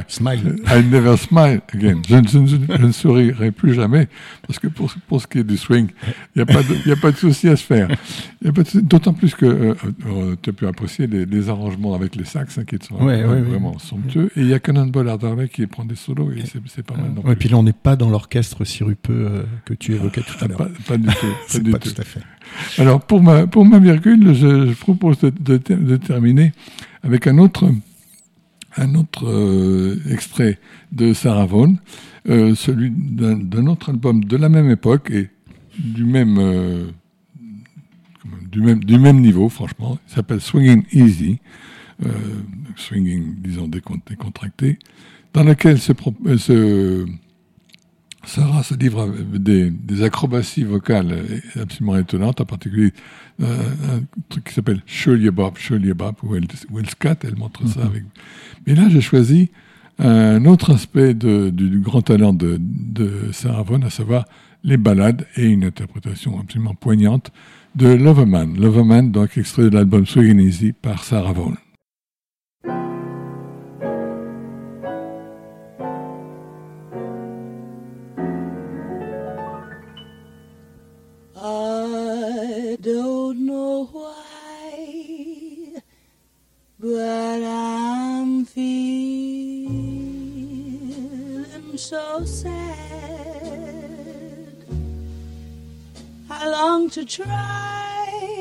Smile. 0.09 0.57
I 0.69 0.83
never 0.85 1.17
smile 1.17 1.61
again. 1.75 2.01
Je, 2.09 2.17
ne- 2.17 2.27
je 2.29 2.39
ne- 2.39 2.47
je 2.79 2.83
ne 2.87 2.93
sourirai 2.93 3.51
plus 3.51 3.75
jamais 3.75 4.09
parce 4.47 4.59
que 4.59 4.69
pour, 4.69 4.93
pour 5.09 5.21
ce 5.21 5.27
qui 5.27 5.39
est 5.39 5.45
du 5.45 5.57
swing, 5.57 5.89
il 6.35 6.39
n'y 6.39 6.43
a 6.43 6.47
pas 6.47 6.63
de, 6.63 6.75
il 6.85 6.89
y 6.89 6.93
a 6.93 6.97
pas 6.97 7.11
de 7.11 7.17
souci 7.17 7.49
à 7.49 7.57
se 7.57 7.65
faire. 7.65 7.89
D'autant 8.75 9.13
plus 9.13 9.35
que 9.35 9.47
euh, 9.47 9.75
euh, 10.07 10.37
tu 10.41 10.51
as 10.51 10.53
pu 10.53 10.67
apprécier 10.67 11.07
les, 11.07 11.27
les 11.27 11.49
arrangements 11.49 11.95
avec 11.95 12.15
les 12.17 12.25
sax 12.25 12.59
hein, 12.59 12.65
qui 12.65 12.77
sont 12.85 12.95
Ouais, 12.97 13.23
vraiment, 13.23 13.33
ouais, 13.33 13.39
ouais. 13.41 13.43
vraiment 13.43 13.79
somptueux. 13.79 14.31
Et 14.37 14.41
il 14.43 14.49
y 14.49 14.55
a 14.55 14.59
Cannonball 14.59 15.09
Adderley 15.09 15.49
qui 15.49 15.67
prend 15.67 15.85
des 15.85 15.97
solos 15.97 16.31
et 16.33 16.43
c'est 16.67 16.85
pas 16.85 16.95
mal. 16.97 17.13
non 17.15 17.23
plus. 17.23 17.37
puis 17.37 17.49
là, 17.49 17.57
on 17.59 17.63
n'est 17.63 17.73
pas 17.73 17.97
dans 17.97 18.09
l'orchestre 18.11 18.65
sirupeux 18.65 19.13
euh, 19.13 19.43
que 19.65 19.75
tu 19.75 19.95
évoquais 19.95 20.23
tout 20.23 20.35
à 20.41 20.45
Ah, 20.45 20.49
l'heure. 20.49 20.59
pas, 20.59 20.69
pas 20.87 20.97
du 20.97 21.07
tout. 21.07 21.13
Pas 21.27 21.33
C'est 21.49 21.63
du 21.63 21.71
pas 21.71 21.79
tout. 21.79 21.91
tout 21.91 22.01
à 22.01 22.05
fait. 22.05 22.21
Alors, 22.79 23.01
pour 23.01 23.23
ma, 23.23 23.47
pour 23.47 23.65
ma 23.65 23.79
virgule, 23.79 24.35
je, 24.35 24.69
je 24.69 24.73
propose 24.75 25.19
de, 25.21 25.33
de 25.41 25.57
ter- 25.57 25.77
de 25.79 25.97
terminer 25.97 26.53
avec 27.03 27.27
un 27.27 27.39
autre, 27.39 27.69
un 28.77 28.95
autre 28.95 29.27
euh, 29.29 29.99
extrait 30.11 30.59
de 30.93 31.13
Sarah 31.13 31.47
Vaughan, 31.47 31.75
euh, 32.29 32.55
celui 32.55 32.91
d'un 32.91 33.67
autre 33.67 33.91
album 33.91 34.25
de 34.25 34.37
la 34.37 34.49
même 34.49 34.71
époque 34.71 35.11
et 35.11 35.29
du 35.79 36.05
même, 36.05 36.39
euh, 36.39 36.87
du 38.51 38.61
même, 38.61 38.83
du 38.85 38.99
même 38.99 39.21
niveau, 39.21 39.49
franchement. 39.49 39.99
Il 40.09 40.15
s'appelle 40.15 40.41
Swinging 40.41 40.85
Easy, 40.93 41.39
swinging, 42.77 43.35
disons, 43.39 43.69
décon- 43.69 44.01
décontracté, 44.07 44.79
dans 45.33 45.45
lequel 45.45 45.79
se, 45.79 45.93
se, 46.37 47.07
Sarah 48.27 48.63
se 48.63 48.75
livre 48.75 49.03
à 49.03 49.39
des, 49.39 49.71
des 49.71 50.03
acrobaties 50.03 50.65
vocales 50.65 51.13
absolument 51.61 51.97
étonnantes, 51.97 52.41
en 52.41 52.45
particulier 52.45 52.93
euh, 53.41 53.47
un 53.95 54.01
truc 54.29 54.45
qui 54.45 54.53
s'appelle 54.55 54.83
Bob, 55.95 56.15
où 56.23 56.35
elle, 56.37 56.47
où 56.71 56.79
elle 56.79 56.91
scatte, 56.91 57.25
elle 57.25 57.37
montre 57.37 57.67
ça 57.69 57.85
avec. 57.85 58.03
Mais 58.67 58.75
là, 58.75 58.89
j'ai 58.89 59.01
choisi 59.01 59.51
un 59.99 60.45
autre 60.45 60.75
aspect 60.75 61.15
de- 61.15 61.51
du 61.51 61.79
grand 61.81 62.03
talent 62.03 62.33
de, 62.33 62.59
de 62.61 63.31
Sarah 63.33 63.63
Vaughan, 63.63 63.83
à 63.87 63.91
savoir 63.91 64.25
les 64.65 64.77
ballades 64.77 65.27
et 65.37 65.47
une 65.47 65.65
interprétation 65.65 66.39
absolument 66.41 66.75
poignante 66.75 67.31
de 67.77 67.89
Loverman. 67.89 68.59
Loverman, 68.59 69.13
donc 69.13 69.39
extrait 69.39 69.65
de 69.65 69.69
l'album 69.69 70.05
Swing 70.05 70.41
Easy 70.41 70.73
par 70.73 71.05
Sarah 71.05 71.33
Vaughan. 71.33 71.55
But 86.79 87.43
I'm 87.43 88.45
feeling 88.45 88.77
so 91.77 92.25
sad. 92.25 92.57
I 96.29 96.49
long 96.49 96.91
to 96.91 97.05
try 97.05 98.37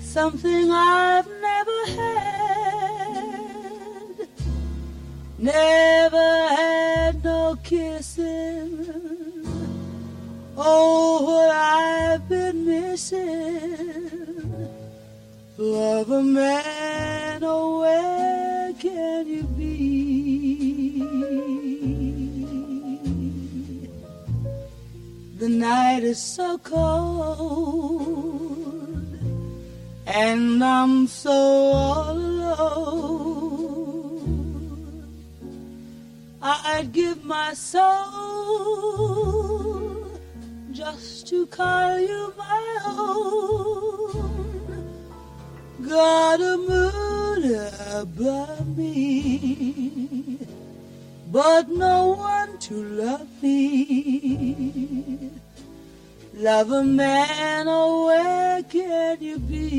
something 0.00 0.70
I've 0.70 1.28
never 1.40 1.86
had. 1.96 2.68
Never 5.38 6.48
had 6.48 7.24
no 7.24 7.56
kissing. 7.64 8.86
Oh, 10.56 11.24
what 11.24 11.50
I've 11.50 12.28
been 12.28 12.66
missing. 12.66 13.33
A 16.14 16.22
man, 16.22 17.42
oh, 17.42 17.80
where 17.80 18.72
can 18.74 19.26
you 19.26 19.42
be? 19.58 21.00
The 25.38 25.48
night 25.48 26.04
is 26.04 26.22
so 26.22 26.58
cold, 26.58 27.98
and 30.06 30.62
I'm 30.62 31.08
so 31.08 31.32
alone. 32.12 32.62
I'd 36.40 36.92
give 36.92 37.24
my 37.24 37.54
soul 37.54 38.54
just 40.70 41.26
to 41.30 41.46
call 41.46 41.98
you 41.98 42.32
my 42.38 42.78
own. 42.86 43.73
Got 45.88 46.40
a 46.40 46.56
moon 46.56 47.68
above 47.92 48.76
me, 48.76 50.38
but 51.30 51.68
no 51.68 52.12
one 52.12 52.58
to 52.58 52.74
love 52.74 53.28
me. 53.42 55.30
Love 56.34 56.72
a 56.72 56.82
man, 56.82 57.66
oh, 57.68 58.06
where 58.06 58.62
can 58.62 59.18
you 59.20 59.38
be? 59.38 59.73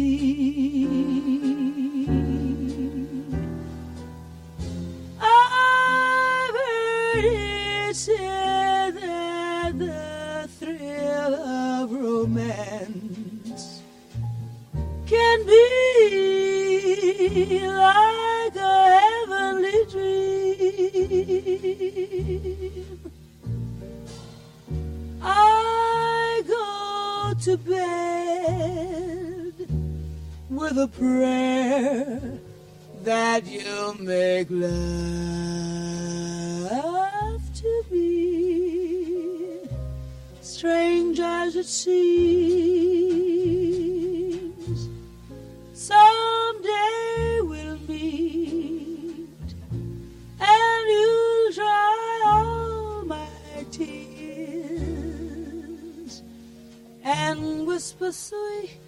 Like 17.36 18.56
a 18.56 19.00
heavenly 19.28 19.86
dream. 19.92 20.32
I 25.22 26.44
go 26.48 27.34
to 27.42 27.58
bed 27.58 29.54
with 30.50 30.78
a 30.78 30.88
prayer 30.88 32.40
that 33.04 33.46
you'll 33.46 34.02
make 34.02 34.48
love 34.50 35.02
to 37.56 37.84
me, 37.92 39.60
strange 40.42 41.20
as 41.20 41.58
it 41.58 41.66
seems. 41.66 42.06
Someday 45.74 47.05
whisper 57.86 58.12
sweet 58.12 58.80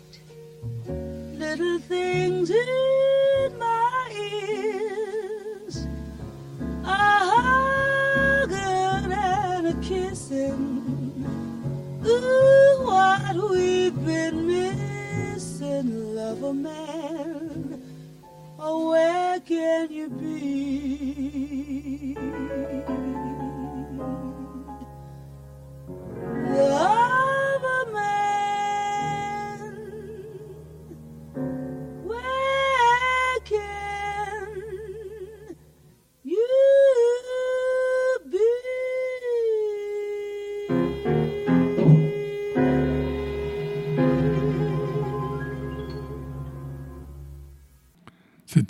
little 0.88 1.78
things 1.78 2.50
in 2.50 3.60
my 3.60 4.10
ears. 4.12 5.86
A 6.84 6.96
hugging 7.32 9.12
and 9.14 9.68
a 9.68 9.74
kissing. 9.82 10.82
Ooh, 12.08 12.82
what 12.86 13.36
we've 13.52 14.04
been 14.04 14.48
missing, 14.48 16.16
lover 16.16 16.54
man. 16.56 17.84
Oh, 18.58 18.90
where 18.90 19.40
can 19.42 19.92
you 19.92 20.10
be? 20.10 20.27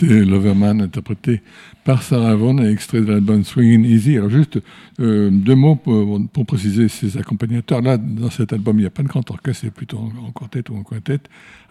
C'était 0.07 0.23
Loverman 0.23 0.81
interprété 0.81 1.41
par 1.83 2.01
Sarah 2.01 2.33
Vaughan 2.33 2.63
et 2.63 2.71
extrait 2.71 3.01
de 3.01 3.11
l'album 3.11 3.43
Swingin' 3.43 3.83
Easy. 3.83 4.15
Alors 4.15 4.29
juste 4.29 4.57
euh, 5.01 5.29
deux 5.29 5.55
mots 5.55 5.75
pour, 5.75 6.21
pour 6.31 6.45
préciser 6.45 6.87
ces 6.87 7.17
accompagnateurs. 7.17 7.81
Là, 7.81 7.97
dans 7.97 8.29
cet 8.29 8.53
album, 8.53 8.77
il 8.77 8.81
n'y 8.81 8.87
a 8.87 8.89
pas 8.89 9.03
de 9.03 9.09
grand 9.09 9.29
orchestre, 9.29 9.65
c'est 9.65 9.73
plutôt 9.73 9.97
en, 9.97 10.31
quartet 10.31 10.63
ou 10.69 10.77
en 10.77 10.83
quintet, 10.83 11.19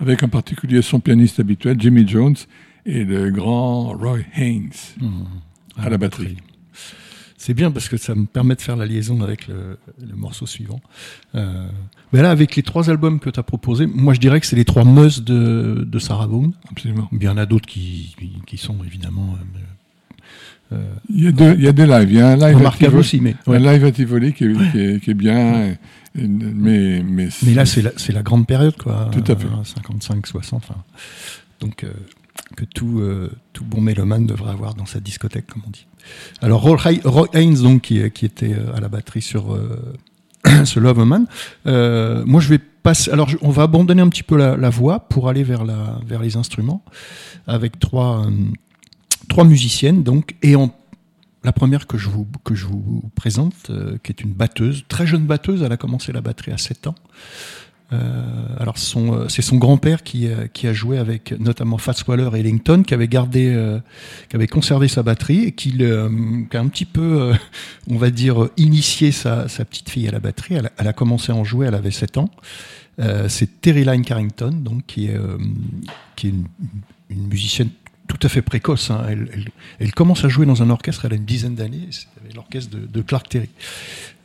avec 0.00 0.22
en 0.22 0.28
particulier 0.28 0.82
son 0.82 1.00
pianiste 1.00 1.40
habituel, 1.40 1.76
Jimmy 1.80 2.06
Jones, 2.06 2.36
et 2.84 3.04
le 3.04 3.30
grand 3.30 3.94
Roy 3.94 4.18
Haynes 4.36 4.68
à 5.78 5.88
la 5.88 5.96
batterie. 5.96 6.36
C'est 7.38 7.54
bien 7.54 7.70
parce 7.70 7.88
que 7.88 7.96
ça 7.96 8.14
me 8.14 8.24
permet 8.26 8.54
de 8.54 8.60
faire 8.62 8.76
la 8.76 8.86
liaison 8.86 9.20
avec 9.22 9.46
le, 9.48 9.78
le 10.00 10.16
morceau 10.16 10.46
suivant. 10.46 10.80
Euh, 11.34 11.68
mais 12.12 12.22
là, 12.22 12.30
avec 12.30 12.56
les 12.56 12.62
trois 12.62 12.88
albums 12.90 13.20
que 13.20 13.30
tu 13.30 13.38
as 13.38 13.42
proposés, 13.42 13.86
moi 13.86 14.14
je 14.14 14.20
dirais 14.20 14.40
que 14.40 14.46
c'est 14.46 14.56
les 14.56 14.64
trois 14.64 14.84
mus 14.84 15.22
de, 15.22 15.84
de 15.86 15.98
Sarah 15.98 16.26
Vaughan. 16.26 16.52
Absolument. 16.70 17.08
Il 17.12 17.22
y 17.22 17.28
en 17.28 17.36
a 17.36 17.46
d'autres 17.46 17.66
qui, 17.66 18.16
qui 18.46 18.56
sont 18.56 18.76
évidemment 18.84 19.36
euh, 20.72 20.76
Il 21.10 21.24
y, 21.24 21.28
a 21.28 21.32
deux, 21.32 21.54
il 21.54 21.62
y 21.64 21.68
a 21.68 21.72
des 21.72 21.86
lives. 21.86 22.10
Il 22.10 22.16
y 22.16 22.20
a 22.20 22.28
un 22.28 22.36
live 22.36 22.56
à 22.56 22.58
remarquables 22.58 22.78
Tivoli, 22.90 23.00
aussi. 23.00 23.20
Mais, 23.20 23.36
ouais. 23.46 23.56
un 23.56 23.72
live 23.72 23.84
à 23.84 23.92
Tivoli 23.92 24.32
qui 24.32 24.44
est, 24.44 24.70
qui 24.72 24.78
est- 24.80 25.00
qui 25.04 25.10
est 25.10 25.14
bien, 25.14 25.76
mais, 26.14 27.02
mais, 27.04 27.28
mais 27.44 27.54
là, 27.54 27.66
c'est 27.66 27.82
la, 27.82 27.92
la 28.08 28.22
grande 28.22 28.46
période, 28.46 28.76
quoi. 28.76 29.10
Tout 29.12 29.30
à 29.30 29.36
fait. 29.36 29.46
55, 29.62 30.26
60. 30.26 30.62
enfin. 30.64 30.82
Donc, 31.60 31.84
euh, 31.84 31.90
que 32.54 32.64
tout, 32.64 33.00
euh, 33.00 33.30
tout 33.52 33.64
bon 33.64 33.80
mélomane 33.80 34.26
devrait 34.26 34.52
avoir 34.52 34.74
dans 34.74 34.86
sa 34.86 35.00
discothèque, 35.00 35.46
comme 35.46 35.62
on 35.66 35.70
dit. 35.70 35.86
Alors, 36.40 36.62
Roy, 36.62 36.76
Hay- 36.84 37.00
Roy 37.04 37.28
Haynes, 37.32 37.62
donc, 37.62 37.82
qui, 37.82 37.98
était 37.98 38.52
euh, 38.52 38.74
à 38.74 38.80
la 38.80 38.88
batterie 38.88 39.22
sur 39.22 39.54
euh, 39.54 39.94
ce 40.64 40.78
Loverman, 40.78 41.26
euh, 41.66 42.24
moi, 42.26 42.40
je 42.40 42.48
vais 42.48 42.58
passer. 42.58 43.10
Alors, 43.10 43.30
on 43.42 43.50
va 43.50 43.64
abandonner 43.64 44.02
un 44.02 44.08
petit 44.08 44.22
peu 44.22 44.36
la, 44.36 44.70
voix 44.70 45.00
pour 45.00 45.28
aller 45.28 45.42
vers, 45.42 45.64
les 45.64 46.36
instruments 46.36 46.84
avec 47.46 47.78
trois, 47.78 48.26
musiciennes, 49.44 50.02
donc, 50.02 50.36
et 50.42 50.54
la 51.44 51.52
première 51.52 51.86
que 51.86 51.98
je 51.98 52.08
vous, 52.08 52.26
présente, 53.14 53.70
qui 54.02 54.12
est 54.12 54.20
une 54.20 54.32
batteuse, 54.32 54.84
très 54.88 55.06
jeune 55.06 55.26
batteuse, 55.26 55.62
elle 55.62 55.72
a 55.72 55.76
commencé 55.76 56.12
la 56.12 56.20
batterie 56.20 56.52
à 56.52 56.58
7 56.58 56.88
ans. 56.88 56.94
Euh, 57.92 58.22
alors 58.58 58.74
euh, 58.96 59.28
c'est 59.28 59.42
son 59.42 59.58
grand-père 59.58 60.02
qui, 60.02 60.26
a- 60.26 60.48
qui 60.48 60.66
a 60.66 60.72
joué 60.72 60.98
avec 60.98 61.32
notamment 61.38 61.78
Fats 61.78 61.94
Waller 62.08 62.28
et 62.34 62.40
Ellington, 62.40 62.82
qui 62.84 62.94
avait 62.94 63.06
gardé, 63.06 63.52
euh, 63.54 63.78
qui 64.28 64.34
avait 64.34 64.48
conservé 64.48 64.88
sa 64.88 65.04
batterie 65.04 65.44
et 65.44 65.52
qui, 65.52 65.72
a 65.84 66.60
un 66.60 66.66
petit 66.68 66.84
peu, 66.84 67.22
euh, 67.22 67.34
on 67.88 67.96
va 67.96 68.10
dire, 68.10 68.48
initié 68.56 69.12
sa, 69.12 69.46
petite 69.64 69.88
fille 69.90 70.08
à 70.08 70.10
la 70.10 70.18
batterie. 70.20 70.54
Elle, 70.56 70.66
a- 70.88 70.92
commencé 70.92 71.30
à 71.30 71.36
en 71.36 71.44
jouer, 71.44 71.66
elle 71.68 71.74
avait 71.76 71.90
7 71.92 72.16
ans. 72.18 72.28
Euh, 72.98 73.28
c'est 73.28 73.60
Terry 73.60 73.84
Lyne 73.84 74.02
Carrington, 74.04 74.50
donc 74.50 74.84
qui 74.86 75.06
est, 75.06 75.16
euh, 75.16 75.36
une 77.10 77.28
musicienne 77.28 77.68
tout 78.06 78.18
à 78.22 78.28
fait 78.28 78.42
précoce. 78.42 78.90
hein. 78.90 79.04
Elle, 79.78 79.92
commence 79.92 80.24
à 80.24 80.28
jouer 80.28 80.46
dans 80.46 80.62
un 80.62 80.70
orchestre, 80.70 81.04
elle 81.04 81.12
a 81.12 81.16
une 81.16 81.24
dizaine 81.24 81.54
d'années. 81.54 81.88
C'était 81.90 82.34
l'orchestre 82.34 82.76
de, 82.76 83.02
Clark 83.02 83.28
Terry. 83.28 83.50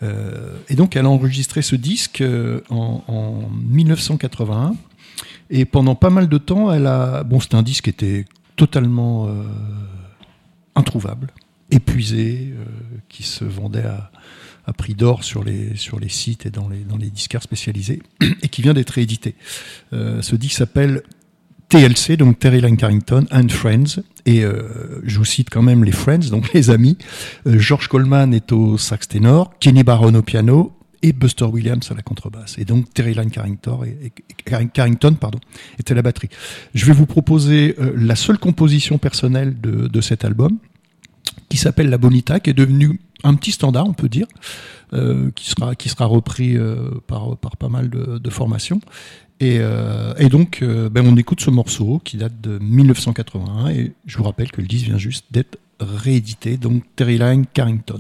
Euh, 0.04 0.58
et 0.70 0.76
donc, 0.76 0.96
elle 0.96 1.06
a 1.06 1.10
enregistré 1.10 1.62
ce 1.62 1.76
disque 1.76 2.22
euh, 2.22 2.62
en, 2.70 3.04
en 3.08 3.50
1981. 3.50 4.76
Et 5.50 5.66
pendant 5.66 5.96
pas 5.96 6.10
mal 6.10 6.30
de 6.30 6.38
temps, 6.38 6.72
elle 6.72 6.88
a. 6.88 7.24
Bon, 7.24 7.40
c'était 7.40 7.56
un 7.56 7.64
disque 7.64 7.86
qui 7.86 7.90
était 7.90 8.26
totalement 8.56 9.28
euh, 9.28 9.44
introuvable, 10.76 11.28
épuisé, 11.72 12.54
qui 13.10 13.24
se 13.24 13.44
vendait 13.44 13.84
à, 13.84 14.12
prix 14.78 14.94
d'or 14.94 15.26
sur 15.26 15.44
les, 15.44 15.76
sur 15.76 16.00
les 16.00 16.08
sites 16.08 16.46
et 16.46 16.50
dans 16.50 16.70
les, 16.70 16.80
dans 16.80 16.96
les 16.96 17.10
disquaires 17.10 17.44
spécialisés, 17.44 18.02
et 18.42 18.48
qui 18.48 18.62
vient 18.62 18.74
d'être 18.74 18.92
réédité. 18.92 19.36
Ce 19.92 20.36
disque 20.36 20.58
s'appelle 20.58 21.04
TLC, 21.72 22.18
donc 22.18 22.38
Terry 22.38 22.60
Lyne 22.60 22.76
Carrington 22.76 23.26
and 23.32 23.48
Friends. 23.48 24.02
Et 24.26 24.44
euh, 24.44 25.00
je 25.06 25.18
vous 25.18 25.26
cite 25.26 25.50
quand 25.50 25.62
même 25.62 25.86
les 25.86 25.94
Friends, 25.94 26.30
donc 26.30 26.52
les 26.52 26.70
amis. 26.70 26.98
Euh, 27.48 27.58
George 27.58 27.88
Coleman 27.88 28.34
est 28.34 28.52
au 28.52 28.78
sax 28.78 29.08
ténor, 29.08 29.54
Kenny 29.62 29.82
Barron 29.84 30.14
au 30.16 30.22
piano 30.22 30.74
et 31.02 31.14
Buster 31.14 31.46
Williams 31.46 31.90
à 31.90 31.94
la 31.94 32.02
contrebasse. 32.02 32.58
Et 32.58 32.66
donc 32.66 32.94
Terry 32.94 33.14
Lyne 33.14 33.32
Carrington, 33.32 33.80
Carrington 34.74 35.14
pardon, 35.14 35.40
était 35.80 35.94
à 35.94 35.96
la 35.96 36.02
batterie. 36.02 36.28
Je 36.76 36.86
vais 36.86 36.92
vous 36.92 37.06
proposer 37.06 37.76
euh, 37.80 37.94
la 37.96 38.18
seule 38.18 38.38
composition 38.38 38.98
personnelle 38.98 39.56
de, 39.62 39.88
de 39.88 40.02
cet 40.02 40.26
album, 40.26 40.58
qui 41.48 41.56
s'appelle 41.56 41.90
La 41.90 41.98
Bonita, 41.98 42.42
qui 42.42 42.50
est 42.50 42.54
devenu 42.54 43.00
un 43.24 43.36
petit 43.36 43.52
standard, 43.52 43.88
on 43.88 43.94
peut 43.94 44.10
dire, 44.10 44.28
euh, 44.94 45.32
qui 45.36 45.50
sera 45.50 45.76
qui 45.76 45.90
sera 45.90 46.06
repris 46.06 46.58
euh, 46.58 46.92
par 47.08 47.38
par 47.38 47.58
pas 47.58 47.70
mal 47.70 47.90
de, 47.90 48.30
formations. 48.30 48.82
Et, 49.40 49.58
euh, 49.60 50.14
donc, 50.30 50.64
ben, 50.64 51.06
on 51.08 51.18
écoute 51.18 51.42
ce 51.42 51.50
morceau 51.50 52.00
qui 52.04 52.18
date 52.18 52.40
de 52.42 52.60
1981. 52.60 53.70
Et 53.70 53.94
je 54.06 54.18
vous 54.18 54.24
rappelle 54.24 54.52
que 54.52 54.62
le 54.62 54.68
disque 54.68 54.86
vient 54.86 55.00
juste 55.00 55.26
d'être 55.32 55.58
réédité. 55.80 56.58
Donc, 56.58 56.84
Terry 56.96 57.18
Lyne 57.18 57.46
Carrington. 57.52 57.98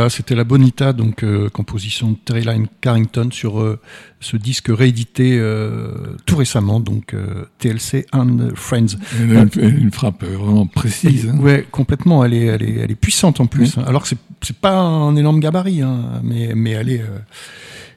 Voilà, 0.00 0.08
c'était 0.08 0.34
la 0.34 0.44
Bonita, 0.44 0.94
donc 0.94 1.22
euh, 1.22 1.50
composition 1.50 2.12
de 2.12 2.16
Terry 2.24 2.40
Lyne 2.42 2.68
Carrington 2.80 3.28
sur 3.30 3.60
euh, 3.60 3.78
ce 4.18 4.38
disque 4.38 4.68
réédité 4.70 5.36
euh, 5.38 6.16
tout 6.24 6.36
récemment, 6.36 6.80
donc 6.80 7.14
TLC 7.58 8.06
and 8.14 8.52
Friends. 8.54 8.96
Elle 9.20 9.36
a 9.36 9.44
une, 9.60 9.90
frappe 9.92 10.24
vraiment 10.24 10.66
précise. 10.66 11.28
hein. 11.28 11.38
Ouais, 11.38 11.66
complètement. 11.70 12.24
Elle 12.24 12.32
est, 12.32 12.46
elle 12.46 12.62
est, 12.62 12.76
elle 12.76 12.90
est 12.90 12.94
puissante 12.94 13.40
en 13.40 13.46
plus. 13.46 13.76
hein. 13.76 13.84
Alors 13.86 14.04
que 14.04 14.08
c'est, 14.08 14.16
c'est 14.40 14.56
pas 14.56 14.78
un 14.78 15.14
énorme 15.16 15.38
gabarit, 15.38 15.82
hein, 15.82 16.22
mais, 16.24 16.54
mais 16.54 16.70
elle 16.70 16.88
est, 16.88 17.04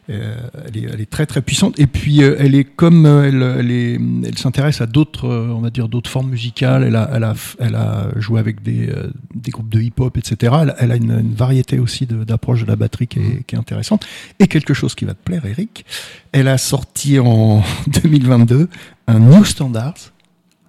euh, 0.09 0.35
elle 0.65 0.77
est, 0.77 0.89
elle 0.93 1.01
est 1.01 1.09
très 1.09 1.25
très 1.25 1.41
puissante. 1.41 1.79
Et 1.79 1.87
puis 1.87 2.23
euh, 2.23 2.35
elle 2.39 2.55
est 2.55 2.63
comme 2.65 3.05
euh, 3.05 3.23
elle, 3.27 3.41
elle 3.59 3.71
est, 3.71 3.93
elle 4.27 4.37
s'intéresse 4.37 4.81
à 4.81 4.85
d'autres, 4.85 5.27
euh, 5.27 5.47
on 5.55 5.61
va 5.61 5.69
dire 5.69 5.87
d'autres 5.87 6.09
formes 6.09 6.29
musicales. 6.29 6.83
Elle 6.83 6.95
a, 6.95 7.09
elle 7.13 7.23
a, 7.23 7.33
elle 7.59 7.75
a 7.75 8.07
joué 8.17 8.39
avec 8.39 8.61
des, 8.61 8.89
euh, 8.89 9.11
des 9.33 9.51
groupes 9.51 9.69
de 9.69 9.79
hip-hop, 9.79 10.17
etc. 10.17 10.53
Elle, 10.77 10.91
a 10.91 10.95
une, 10.95 11.11
une 11.11 11.33
variété 11.33 11.79
aussi 11.79 12.05
d'approche 12.05 12.61
de 12.63 12.67
la 12.67 12.75
batterie 12.75 13.07
qui 13.07 13.19
est, 13.19 13.43
qui 13.45 13.55
est 13.55 13.59
intéressante. 13.59 14.05
Et 14.39 14.47
quelque 14.47 14.73
chose 14.73 14.95
qui 14.95 15.05
va 15.05 15.13
te 15.13 15.23
plaire, 15.23 15.45
Eric. 15.45 15.85
Elle 16.31 16.47
a 16.47 16.57
sorti 16.57 17.19
en 17.19 17.63
2022 18.03 18.69
un 19.07 19.19
New 19.19 19.45
Standards 19.45 20.11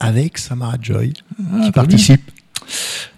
avec 0.01 0.39
Samara 0.39 0.77
Joy 0.81 1.13
Ah, 1.53 1.61
qui 1.65 1.73
très 1.73 1.73
participe. 1.73 2.31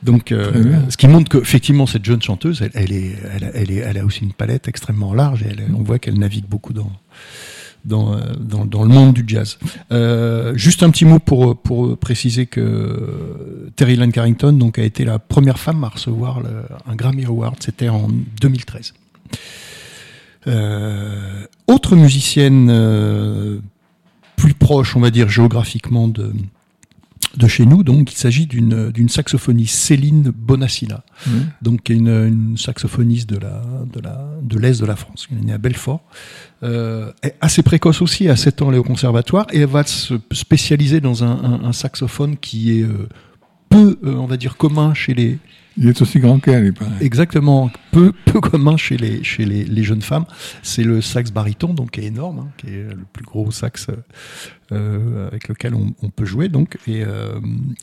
Donc, 0.03 0.33
euh, 0.33 0.53
ce 0.89 0.97
qui 0.97 1.09
montre 1.09 1.31
qu'effectivement, 1.31 1.87
cette 1.87 2.05
jeune 2.05 2.23
chanteuse, 2.23 2.63
elle, 2.63 2.71
elle, 2.75 2.93
est, 2.93 3.17
elle, 3.55 3.71
est, 3.71 3.77
elle 3.77 3.99
a 3.99 4.05
aussi 4.05 4.23
une 4.25 4.33
palette 4.33 4.69
extrêmement 4.69 5.15
large 5.15 5.43
et 5.43 5.49
elle, 5.51 5.65
on 5.77 5.83
voit 5.83 5.99
qu'elle 5.99 6.19
navigue 6.19 6.47
beaucoup 6.49 6.73
dans, 6.73 6.91
dans, 7.85 8.15
euh, 8.15 8.21
dans, 8.39 8.65
dans 8.65 8.83
le 8.83 8.89
monde 8.89 9.15
du 9.15 9.25
jazz. 9.27 9.59
Euh, 9.93 10.57
juste 10.57 10.83
un 10.83 10.91
petit 10.91 11.05
mot 11.05 11.19
pour, 11.19 11.57
pour 11.57 11.97
préciser 11.99 12.47
que 12.47 13.71
Terry 13.77 13.97
Lynn 13.97 14.13
Carrington 14.13 14.53
donc, 14.53 14.79
a 14.79 14.83
été 14.83 15.05
la 15.05 15.19
première 15.19 15.59
femme 15.59 15.83
à 15.85 15.89
recevoir 15.89 16.41
le- 16.41 16.49
un 16.87 16.95
Grammy 16.97 17.25
Award, 17.25 17.57
c'était 17.61 17.89
en 17.89 18.09
2013. 18.41 18.93
Euh, 20.47 21.45
autre 21.67 21.97
musicienne 21.97 22.69
euh, 22.71 23.59
plus 24.37 24.55
proche, 24.55 24.95
on 24.95 25.01
va 25.01 25.11
dire 25.11 25.29
géographiquement 25.29 26.07
de, 26.07 26.33
de 27.39 27.47
chez 27.49 27.67
nous, 27.67 27.83
donc 27.83 28.13
il 28.13 28.17
s'agit 28.17 28.47
d'une 28.47 28.91
d'une 28.91 29.09
saxophoniste 29.09 29.75
Céline 29.77 30.31
Bonassina, 30.35 31.05
Ouais. 31.27 31.33
donc 31.63 31.83
qui 31.83 31.93
est 31.93 31.97
une, 31.97 32.09
une 32.09 32.57
saxophoniste 32.57 33.29
de 33.29 33.39
la 33.39 33.63
de 33.93 34.01
la 34.01 34.29
de 34.43 34.59
l'est 34.59 34.81
de 34.81 34.87
la 34.87 34.97
France, 34.97 35.29
elle 35.31 35.39
est 35.39 35.43
née 35.47 35.53
à 35.53 35.59
Belfort, 35.59 36.03
euh, 36.63 37.13
assez 37.41 37.63
précoce 37.63 38.03
aussi, 38.03 38.29
à 38.29 38.37
7 38.37 38.63
ans 38.63 38.69
elle 38.71 38.77
est 38.77 38.79
au 38.79 38.83
conservatoire 38.85 39.47
et 39.53 39.61
elle 39.61 39.69
va 39.69 39.85
se 39.85 40.15
spécialiser 40.33 41.01
dans 41.01 41.25
un, 41.25 41.31
un- 41.45 41.65
un 41.65 41.73
saxophone 41.73 42.37
qui 42.37 42.79
est 42.79 42.83
euh, 42.83 43.09
peu, 43.69 43.99
euh, 44.05 44.15
on 44.15 44.27
va 44.27 44.37
dire, 44.37 44.57
commun 44.57 44.95
chez 44.95 45.13
les 45.15 45.39
Il 45.79 45.89
est 45.89 46.01
aussi 46.01 46.21
grand 46.21 46.39
qu'elle, 46.39 46.67
il 46.67 46.73
paraît. 46.73 46.91
exactement 47.01 47.71
peu 47.93 48.13
peu 48.25 48.41
commun 48.41 48.77
chez 48.77 48.97
les 48.97 49.23
chez 49.23 49.45
les, 49.45 49.65
les 49.65 49.83
jeunes 49.83 50.03
femmes. 50.03 50.25
C'est 50.63 50.85
le 50.85 51.03
sax 51.03 51.31
baryton, 51.31 51.75
donc 51.75 51.93
qui 51.93 52.01
est 52.01 52.05
énorme, 52.05 52.39
hein, 52.39 52.49
qui 52.57 52.69
est 52.69 52.89
le 52.89 53.05
plus 53.13 53.25
gros 53.25 53.51
sax 53.51 53.89
euh, 54.73 55.29
avec 55.29 55.49
lequel 55.49 55.75
on, 55.75 56.11
peut 56.11 56.25
jouer. 56.25 56.49
Donc 56.49 56.79
et 56.87 57.05
euh, 57.05 57.39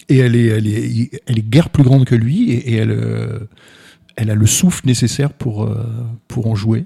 et 0.09 0.17
elle 0.17 0.35
est 0.35 0.47
elle 0.47 0.67
est 0.67 1.21
elle 1.27 1.37
est 1.37 1.49
guère 1.49 1.69
plus 1.69 1.83
grande 1.83 2.05
que 2.05 2.15
lui 2.15 2.51
et, 2.51 2.75
elle 2.75 2.91
euh, 2.91 3.39
elle 4.15 4.31
a 4.31 4.35
le 4.35 4.47
souffle 4.47 4.85
nécessaire 4.85 5.31
pour 5.31 5.69
pour 6.27 6.47
en 6.47 6.55
jouer. 6.55 6.85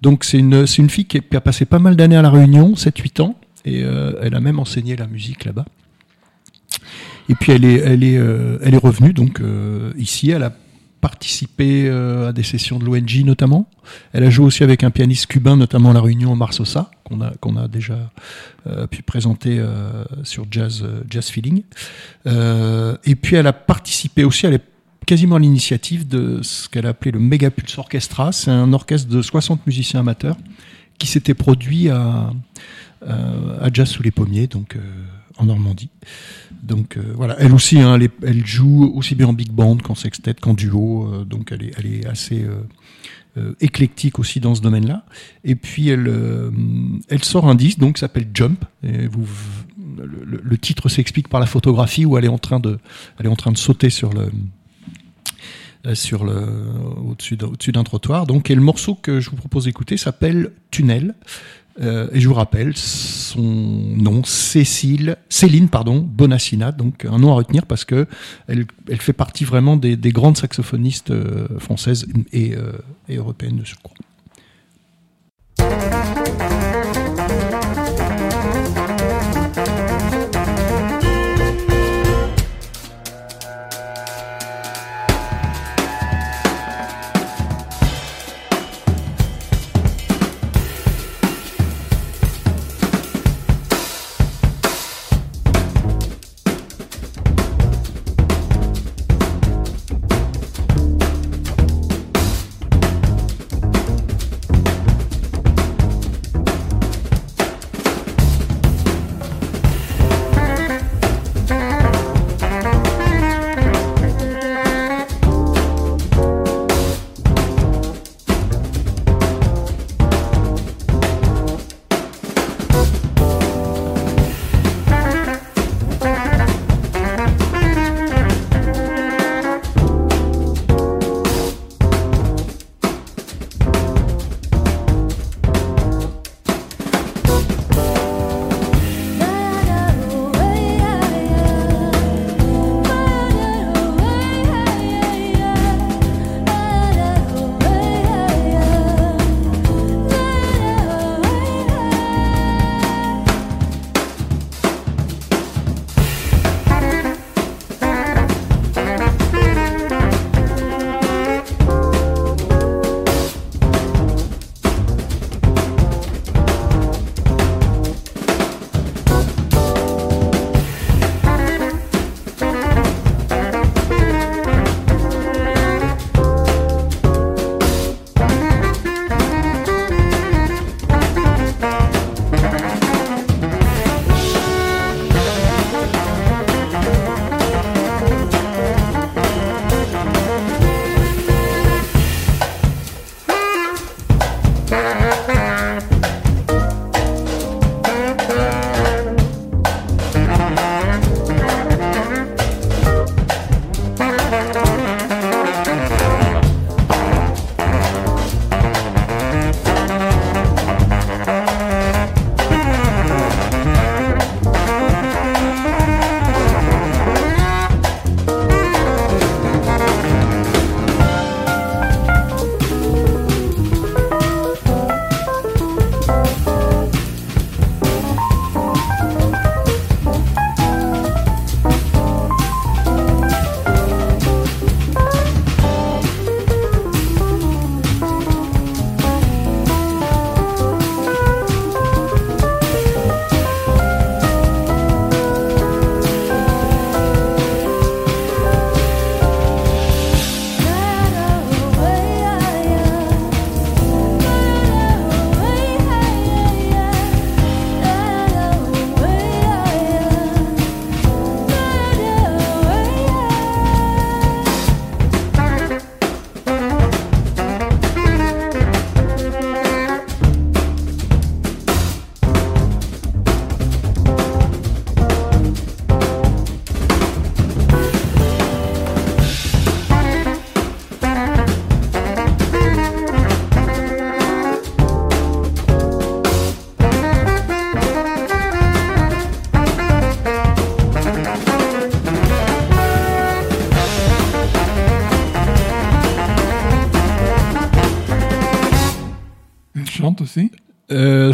Donc 0.00 0.24
c'est 0.24 0.38
une 0.38 0.66
c'est 0.66 0.82
une 0.82 0.90
fille 0.90 1.06
qui 1.06 1.18
a 1.18 1.40
passé 1.40 1.64
pas 1.64 1.78
mal 1.78 1.94
d'années 1.94 2.16
à 2.16 2.22
la 2.22 2.30
Réunion, 2.30 2.74
7-8 2.74 3.22
ans, 3.22 3.38
et 3.64 3.80
elle 3.80 4.34
a 4.34 4.40
même 4.40 4.58
enseigné 4.58 4.96
la 4.96 5.06
musique 5.06 5.44
là-bas. 5.44 5.66
Et 7.28 7.34
puis 7.34 7.52
elle 7.52 7.64
est, 7.64 7.78
elle 7.78 8.04
est, 8.04 8.16
euh, 8.16 8.58
elle 8.62 8.74
est 8.74 8.78
revenue 8.78 9.12
donc 9.12 9.40
euh, 9.40 9.92
ici. 9.96 10.30
Elle 10.30 10.42
a 10.42 10.52
participé 11.02 11.88
euh, 11.88 12.28
à 12.28 12.32
des 12.32 12.44
sessions 12.44 12.78
de 12.78 12.84
l'ONG 12.84 13.24
notamment. 13.24 13.68
Elle 14.12 14.22
a 14.22 14.30
joué 14.30 14.46
aussi 14.46 14.62
avec 14.62 14.84
un 14.84 14.90
pianiste 14.90 15.26
cubain, 15.26 15.56
notamment 15.56 15.90
à 15.90 15.92
la 15.92 16.00
Réunion, 16.00 16.32
Omar 16.32 16.54
Sosa, 16.54 16.92
qu'on 17.04 17.20
a, 17.20 17.32
qu'on 17.40 17.56
a 17.56 17.66
déjà 17.66 17.98
euh, 18.68 18.86
pu 18.86 19.02
présenter 19.02 19.58
euh, 19.58 20.04
sur 20.22 20.46
Jazz, 20.48 20.86
Jazz 21.10 21.28
Feeling. 21.28 21.64
Et 22.24 23.14
puis 23.16 23.36
elle 23.36 23.48
a 23.48 23.52
participé 23.52 24.22
aussi, 24.22 24.46
elle 24.46 24.54
est 24.54 24.64
quasiment 25.04 25.36
à 25.36 25.40
l'initiative 25.40 26.06
de 26.06 26.40
ce 26.42 26.68
qu'elle 26.68 26.86
a 26.86 26.90
appelé 26.90 27.10
le 27.10 27.18
Megapulse 27.18 27.76
Orchestra. 27.78 28.30
C'est 28.30 28.52
un 28.52 28.72
orchestre 28.72 29.10
de 29.10 29.20
60 29.20 29.66
musiciens 29.66 30.00
amateurs 30.00 30.36
qui 30.98 31.08
s'était 31.08 31.34
produit 31.34 31.90
à, 31.90 32.30
à 33.04 33.68
Jazz 33.72 33.88
sous 33.88 34.04
les 34.04 34.12
pommiers, 34.12 34.46
donc 34.46 34.76
en 35.38 35.46
Normandie. 35.46 35.90
Donc 36.62 36.96
euh, 36.96 37.02
voilà, 37.16 37.36
elle 37.38 37.52
aussi, 37.52 37.80
hein, 37.80 37.98
elle, 38.22 38.46
joue 38.46 38.92
aussi 38.94 39.14
bien 39.14 39.26
en 39.26 39.32
big 39.32 39.50
band 39.50 39.78
qu'en 39.78 39.94
sextet, 39.94 40.34
qu'en 40.34 40.54
duo, 40.54 41.08
euh, 41.12 41.24
donc 41.24 41.52
elle 41.52 41.86
est, 41.86 42.06
assez 42.06 42.46
euh, 43.36 43.54
éclectique 43.60 44.18
aussi 44.18 44.40
dans 44.40 44.54
ce 44.54 44.62
domaine-là. 44.62 45.04
Et 45.44 45.56
puis 45.56 45.88
elle, 45.88 46.08
sort 47.22 47.48
un 47.48 47.54
disque 47.54 47.78
donc 47.78 47.98
s'appelle 47.98 48.28
Jump. 48.32 48.64
Le, 48.82 50.56
titre 50.58 50.88
s'explique 50.88 51.28
par 51.28 51.40
la 51.40 51.46
photographie 51.46 52.06
où 52.06 52.16
elle 52.16 52.24
est 52.24 52.28
en 52.28 52.38
train 52.38 52.60
de, 52.60 52.78
elle 53.18 53.26
est 53.26 53.30
en 53.30 53.36
train 53.36 53.52
de 53.52 53.58
sauter 53.58 53.90
sur 53.90 54.12
le 54.12 54.30
sur 55.94 56.24
le 56.24 56.46
au-dessus 57.04 57.36
d'un, 57.36 57.48
au-dessus 57.48 57.72
d'un 57.72 57.82
trottoir. 57.82 58.26
Donc 58.26 58.50
et 58.50 58.54
le 58.54 58.60
morceau 58.60 58.94
que 58.94 59.18
je 59.20 59.30
vous 59.30 59.36
propose 59.36 59.64
d'écouter 59.64 59.96
s'appelle 59.96 60.52
Tunnel. 60.70 61.14
Euh, 61.80 62.08
et 62.12 62.20
je 62.20 62.28
vous 62.28 62.34
rappelle 62.34 62.76
son 62.76 63.40
nom, 63.40 64.24
Cécile, 64.24 65.16
Céline 65.28 65.68
pardon, 65.68 65.98
Bonassina, 65.98 66.70
donc 66.72 67.04
un 67.04 67.18
nom 67.18 67.32
à 67.32 67.34
retenir 67.34 67.66
parce 67.66 67.84
que 67.84 68.06
elle, 68.46 68.66
fait 68.98 69.12
partie 69.12 69.44
vraiment 69.44 69.76
des, 69.76 69.96
des 69.96 70.12
grandes 70.12 70.36
saxophonistes 70.36 71.10
euh, 71.10 71.48
françaises 71.58 72.06
et, 72.32 72.54
euh, 72.54 72.72
et 73.08 73.16
européennes 73.16 73.56
de 73.56 73.64
surcroît. 73.64 73.96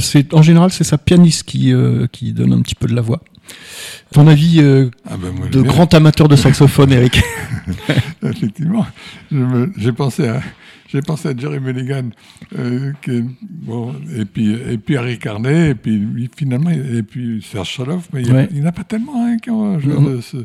C'est 0.09 0.35
en 0.35 0.43
général 0.43 0.71
c'est 0.73 0.85
sa 0.85 0.99
pianiste 0.99 1.45
qui 1.45 1.73
euh, 1.73 2.07
qui 2.11 2.33
donne 2.33 2.53
un 2.53 2.61
petit 2.63 2.75
peu 2.75 2.87
de 2.89 2.95
la 2.95 3.03
voix. 3.03 3.21
Ton 4.13 4.27
avis 4.27 4.57
euh, 4.61 4.91
Ah 5.09 5.17
ben 5.17 5.33
moi, 5.33 5.49
de 5.49 5.63
grand 5.63 5.93
amateur 5.95 6.29
de 6.29 6.37
saxophone, 6.37 6.93
Eric? 6.93 7.21
Effectivement, 8.23 8.87
j'ai 9.77 9.93
pensé 9.93 10.29
à 10.29 10.43
j'ai 10.91 11.03
pensé 11.03 11.29
à 11.29 11.37
Jerry 11.37 11.61
Mulligan, 11.61 12.11
euh, 12.59 12.93
qui 13.03 13.23
bon, 13.43 13.95
et 14.17 14.25
puis 14.25 14.53
et 14.55 14.79
puis 14.79 14.97
Harry 14.97 15.19
Carney, 15.19 15.71
et 15.71 15.75
puis 15.75 15.99
lui, 15.99 16.31
finalement 16.35 16.71
et 16.71 17.03
puis 17.03 17.43
Serge 17.43 17.69
Chaloff, 17.69 18.09
mais 18.13 18.23
il 18.23 18.33
Ouais. 18.33 18.49
n'y 18.53 18.63
en 18.63 18.67
a 18.67 18.73
pas 18.73 18.85
tellement 18.85 19.13
hein, 19.27 19.37
qui 19.39 19.51
ont 19.51 19.77
de 19.77 20.21
ce, 20.23 20.39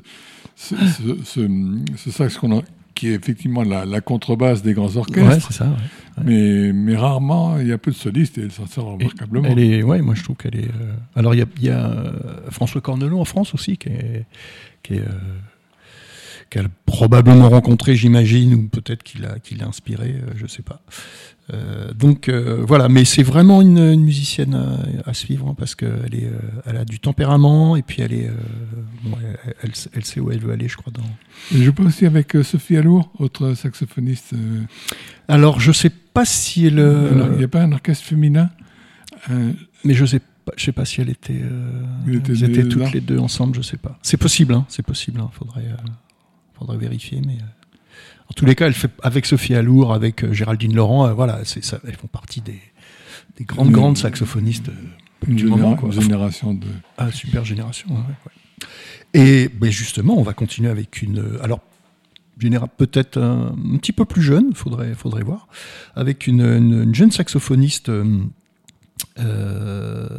ce, 0.55 0.75
ce, 0.75 1.23
ce- 1.23 1.81
ce 1.97 2.11
sax 2.11 2.37
qu'on 2.37 2.57
a- 2.59 2.63
qui 2.95 3.09
est 3.09 3.13
effectivement 3.15 3.63
la, 3.63 3.85
la 3.85 4.01
contrebasse 4.01 4.61
des 4.61 4.73
grands 4.73 4.87
Ouais, 4.89 4.97
orchestres, 4.97 5.47
c'est 5.51 5.57
ça. 5.57 5.65
ouais. 5.65 6.23
mais, 6.25 6.71
mais 6.73 6.95
rarement 6.95 7.57
il 7.59 7.67
y 7.67 7.71
a 7.71 7.77
peu 7.77 7.91
de 7.91 7.95
solistes 7.95 8.37
et 8.37 8.41
elle 8.41 8.51
s'en 8.51 8.67
sort 8.67 8.97
remarquablement. 8.97 9.47
Elle 9.49 9.59
est, 9.59 9.83
ouais, 9.83 10.01
moi 10.01 10.13
je 10.15 10.23
trouve 10.23 10.35
qu'elle 10.37 10.55
est. 10.55 10.67
euh, 10.67 10.93
Alors 11.15 11.33
il 11.33 11.39
y 11.39 11.41
a, 11.43 11.45
il 11.57 11.63
y 11.63 11.69
a, 11.69 11.85
euh, 11.89 12.11
François 12.49 12.81
Cornelot 12.81 13.19
en 13.19 13.25
France 13.25 13.53
aussi 13.53 13.77
qui 13.77 13.89
est, 13.89 14.25
qui 14.83 14.95
est, 14.95 15.01
euh, 15.01 15.11
qu'elle 16.53 16.67
a 16.67 16.69
probablement 16.85 17.49
rencontré, 17.49 17.95
j'imagine, 17.95 18.53
ou 18.53 18.67
peut-être 18.67 19.01
qu'il 19.03 19.25
a, 19.25 19.39
qu'il 19.39 19.63
inspiré, 19.63 20.09
euh, 20.09 20.31
je 20.35 20.45
sais 20.45 20.61
pas. 20.61 20.81
Euh, 21.51 21.91
donc 21.93 22.29
euh, 22.29 22.63
voilà, 22.65 22.87
mais 22.89 23.03
c'est 23.05 23.23
vraiment 23.23 23.61
une, 23.61 23.79
une 23.79 24.03
musicienne 24.03 24.53
à, 24.55 25.09
à 25.09 25.13
suivre 25.13 25.49
hein, 25.49 25.55
parce 25.57 25.75
qu'elle 25.75 26.13
est, 26.13 26.29
elle 26.65 26.77
a 26.77 26.85
du 26.85 26.99
tempérament 26.99 27.75
et 27.75 27.81
puis 27.81 28.01
elle 28.01 28.13
est, 28.13 28.29
bon, 29.03 29.17
elle, 29.21 29.53
elle, 29.63 29.71
elle 29.93 30.05
sait 30.05 30.21
où 30.21 30.31
elle 30.31 30.39
veut 30.39 30.53
aller, 30.53 30.69
je 30.69 30.77
crois. 30.77 30.93
Dans... 30.93 31.01
Elle 31.53 31.63
joue 31.63 31.73
pas 31.73 31.83
aussi 31.83 32.05
avec 32.05 32.37
Sophie 32.43 32.77
Allour, 32.77 33.11
autre 33.19 33.55
saxophoniste. 33.55 34.33
Alors 35.27 35.59
je 35.59 35.73
sais 35.73 35.89
pas 35.89 36.23
si 36.23 36.67
elle, 36.67 36.79
Il 37.33 37.37
n'y 37.39 37.43
a 37.43 37.47
pas 37.49 37.63
un 37.63 37.71
orchestre 37.73 38.05
féminin 38.05 38.49
mais 39.83 39.93
je 39.93 40.05
sais 40.05 40.19
pas, 40.19 40.53
je 40.57 40.65
sais 40.65 40.71
pas 40.71 40.85
si 40.85 41.01
elle 41.01 41.09
était, 41.09 41.41
euh, 41.41 41.83
elles 42.07 42.43
étaient 42.43 42.63
là. 42.63 42.69
toutes 42.69 42.93
les 42.93 43.01
deux 43.01 43.19
ensemble, 43.19 43.55
je 43.55 43.61
sais 43.61 43.77
pas. 43.77 43.97
C'est 44.01 44.17
possible, 44.17 44.53
hein, 44.53 44.65
c'est 44.69 44.85
possible. 44.85 45.19
Hein, 45.19 45.29
faudrait, 45.33 45.61
euh, 45.61 45.89
faudrait 46.63 46.77
vérifier, 46.77 47.19
mais 47.25 47.33
euh, 47.33 47.45
en 48.29 48.33
tous 48.35 48.45
les 48.45 48.55
cas, 48.55 48.67
elle 48.67 48.73
fait 48.73 48.89
avec 49.01 49.25
Sophie 49.25 49.53
Alour, 49.53 49.93
avec 49.93 50.23
euh, 50.23 50.31
Géraldine 50.33 50.73
Laurent, 50.75 51.07
euh, 51.07 51.13
voilà, 51.13 51.41
c'est 51.43 51.63
ça, 51.63 51.79
elles 51.85 51.95
font 51.95 52.07
partie 52.07 52.39
des, 52.41 52.59
des 53.37 53.43
grandes 53.43 53.67
Une- 53.67 53.73
grandes 53.73 53.97
saxophonistes 53.97 54.71
une, 55.27 55.35
du 55.35 55.45
moment, 55.45 55.75
quoi. 55.75 55.91
génération 55.91 56.53
de. 56.53 56.67
Ah, 56.97 57.11
super 57.11 57.43
génération. 57.45 57.87
ouais, 57.89 57.97
ouais. 57.97 58.67
Et 59.13 59.49
ben 59.49 59.69
justement, 59.71 60.17
on 60.17 60.23
va 60.23 60.33
continuer 60.33 60.69
avec 60.69 61.01
une. 61.01 61.37
Alors, 61.41 61.59
peut-être 62.77 63.17
un, 63.21 63.53
un 63.73 63.77
petit 63.77 63.91
peu 63.93 64.05
plus 64.05 64.21
jeune, 64.21 64.53
faudrait, 64.53 64.93
faudrait 64.95 65.23
voir, 65.23 65.47
avec 65.95 66.27
une, 66.27 66.41
une- 66.41 66.83
une 66.83 66.95
jeune 66.95 67.11
saxophoniste 67.11 67.89
euh, 67.89 68.19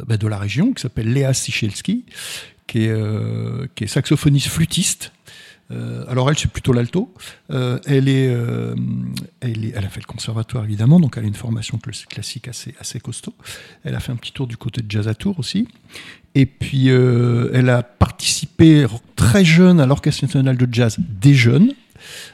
ben, 0.07 0.17
de 0.17 0.27
la 0.27 0.37
région 0.37 0.73
qui 0.73 0.81
s'appelle 0.81 1.11
Léa 1.11 1.33
Sichelski, 1.33 2.05
qui 2.67 2.83
est, 2.85 2.89
euh, 2.89 3.67
qui 3.75 3.83
est 3.83 3.87
saxophoniste 3.87 4.47
flûtiste. 4.47 5.11
Euh, 5.71 6.05
alors 6.07 6.29
elle, 6.29 6.37
c'est 6.37 6.51
plutôt 6.51 6.73
l'alto. 6.73 7.13
Euh, 7.49 7.79
euh, 7.87 8.75
elle, 9.41 9.65
est, 9.65 9.69
elle 9.75 9.85
a 9.85 9.89
fait 9.89 9.99
le 9.99 10.05
conservatoire 10.05 10.63
évidemment, 10.63 10.99
donc 10.99 11.17
elle 11.17 11.23
a 11.23 11.27
une 11.27 11.33
formation 11.33 11.79
cl- 11.83 12.05
classique 12.05 12.47
assez, 12.47 12.75
assez 12.79 12.99
costaud. 12.99 13.33
Elle 13.83 13.95
a 13.95 13.99
fait 13.99 14.11
un 14.11 14.15
petit 14.15 14.31
tour 14.31 14.47
du 14.47 14.57
côté 14.57 14.81
de 14.81 14.91
Jazz 14.91 15.07
à 15.07 15.15
Tours 15.15 15.39
aussi. 15.39 15.67
Et 16.35 16.45
puis, 16.45 16.89
elle 16.89 17.69
a 17.69 17.81
participé 17.81 18.85
très 19.15 19.45
jeune 19.45 19.79
à 19.79 19.85
l'Orchestre 19.85 20.25
national 20.25 20.57
de 20.57 20.67
jazz 20.69 20.97
des 20.99 21.33
jeunes. 21.33 21.73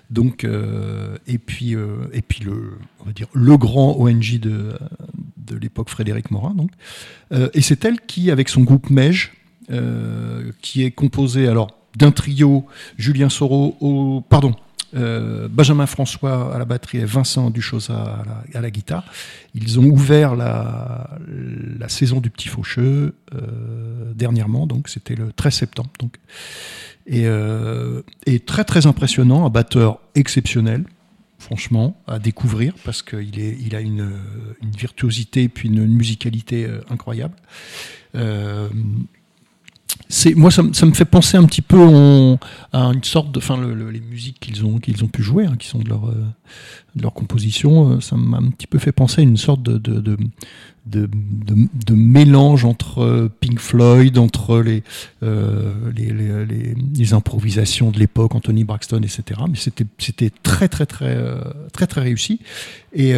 Donc, 0.10 0.44
et 0.44 1.38
puis, 1.38 1.76
et 2.12 2.22
puis 2.24 2.44
le, 2.44 2.80
on 3.00 3.04
va 3.06 3.12
dire 3.12 3.28
le 3.34 3.56
grand 3.58 3.96
ONG 4.00 4.40
de, 4.40 4.74
de 5.38 5.56
l'époque 5.56 5.90
Frédéric 5.90 6.32
Morin. 6.32 6.56
Donc, 6.56 6.72
et 7.54 7.62
c'est 7.62 7.86
elle 7.86 8.02
qui, 8.02 8.32
avec 8.32 8.50
son 8.50 8.62
groupe 8.62 8.90
Mej, 8.90 9.34
qui 10.64 10.84
est 10.84 10.92
composé 10.92 11.48
alors 11.48 11.78
d'un 11.96 12.12
trio, 12.12 12.66
Julien 12.98 13.30
Soro 13.30 13.78
au, 13.80 14.22
pardon, 14.22 14.56
euh, 14.94 15.48
Benjamin 15.50 15.86
François 15.86 16.54
à 16.54 16.60
la 16.60 16.66
batterie 16.66 16.98
et 16.98 17.06
Vincent 17.06 17.50
Duchosa 17.50 18.26
à 18.54 18.62
la, 18.62 18.72
guitare. 18.72 19.06
Ils 19.56 19.80
ont 19.80 19.86
ouvert 19.86 20.36
la, 20.36 21.10
saison 21.88 22.20
du 22.20 22.30
Petit 22.30 22.50
Faucheux 22.50 23.16
euh, 23.34 24.14
dernièrement, 24.14 24.68
donc 24.68 24.90
c'était 24.90 25.16
le 25.16 25.32
13 25.32 25.54
septembre. 25.54 25.90
Donc. 26.00 26.18
Et, 27.08 27.26
euh, 27.26 28.02
et 28.26 28.40
très 28.40 28.64
très 28.64 28.86
impressionnant, 28.86 29.46
un 29.46 29.50
batteur 29.50 30.00
exceptionnel, 30.16 30.84
franchement, 31.40 32.00
à 32.08 32.20
découvrir 32.20 32.74
parce 32.84 33.02
qu'il 33.02 33.76
a 33.76 33.80
une, 33.80 34.12
virtuosité 34.78 35.44
et 35.44 35.50
puis 35.50 35.70
une, 35.70 35.84
une 35.84 35.96
musicalité 35.96 36.68
incroyable. 36.90 37.36
Moi 40.36 40.52
ça, 40.52 40.64
me- 40.64 40.74
fait 40.94 41.06
penser 41.06 41.38
un 41.38 41.44
petit 41.46 41.62
peu 41.62 41.80
à 42.74 42.92
une 42.94 43.04
sorte 43.04 43.32
de 43.32 43.40
enfin 43.40 43.58
le- 43.58 43.74
le- 43.74 43.90
les 43.92 44.00
musiques 44.02 44.40
qu'ils 44.40 44.66
ont 44.66 44.78
qu'ils 44.80 45.04
ont 45.04 45.08
pu 45.08 45.24
jouer 45.24 45.46
hein, 45.46 45.56
qui 45.58 45.68
sont 45.68 45.80
de 45.80 45.90
leur 45.90 46.08
euh, 46.10 46.26
de 46.96 47.02
leur 47.02 47.14
composition 47.14 47.94
euh, 47.94 48.00
ça 48.02 48.16
m'a 48.16 48.38
un 48.38 48.50
petit 48.52 48.68
peu 48.68 48.80
fait 48.80 48.92
penser 48.92 49.22
à 49.22 49.24
une 49.24 49.38
sorte 49.38 49.62
de 49.64 49.78
de, 49.78 50.00
de, 50.00 50.18
de, 50.86 51.06
mélange 51.94 52.66
entre 52.66 53.00
euh, 53.04 53.30
Pink 53.40 53.60
Floyd 53.60 54.18
entre 54.18 54.60
les 54.60 54.84
les, 55.22 56.12
les, 56.12 56.46
les- 56.46 56.76
improvisations 57.14 57.92
de 57.92 58.00
l'époque 58.00 58.34
Anthony 58.36 58.64
Braxton 58.64 59.02
etc 59.04 59.42
mais 59.50 59.58
c'était 59.58 59.86
c'était 59.98 60.32
très 60.44 60.68
très 60.68 60.86
très 60.86 61.18
très 61.74 61.88
très 61.88 62.02
réussi. 62.02 62.40
Et 62.94 63.14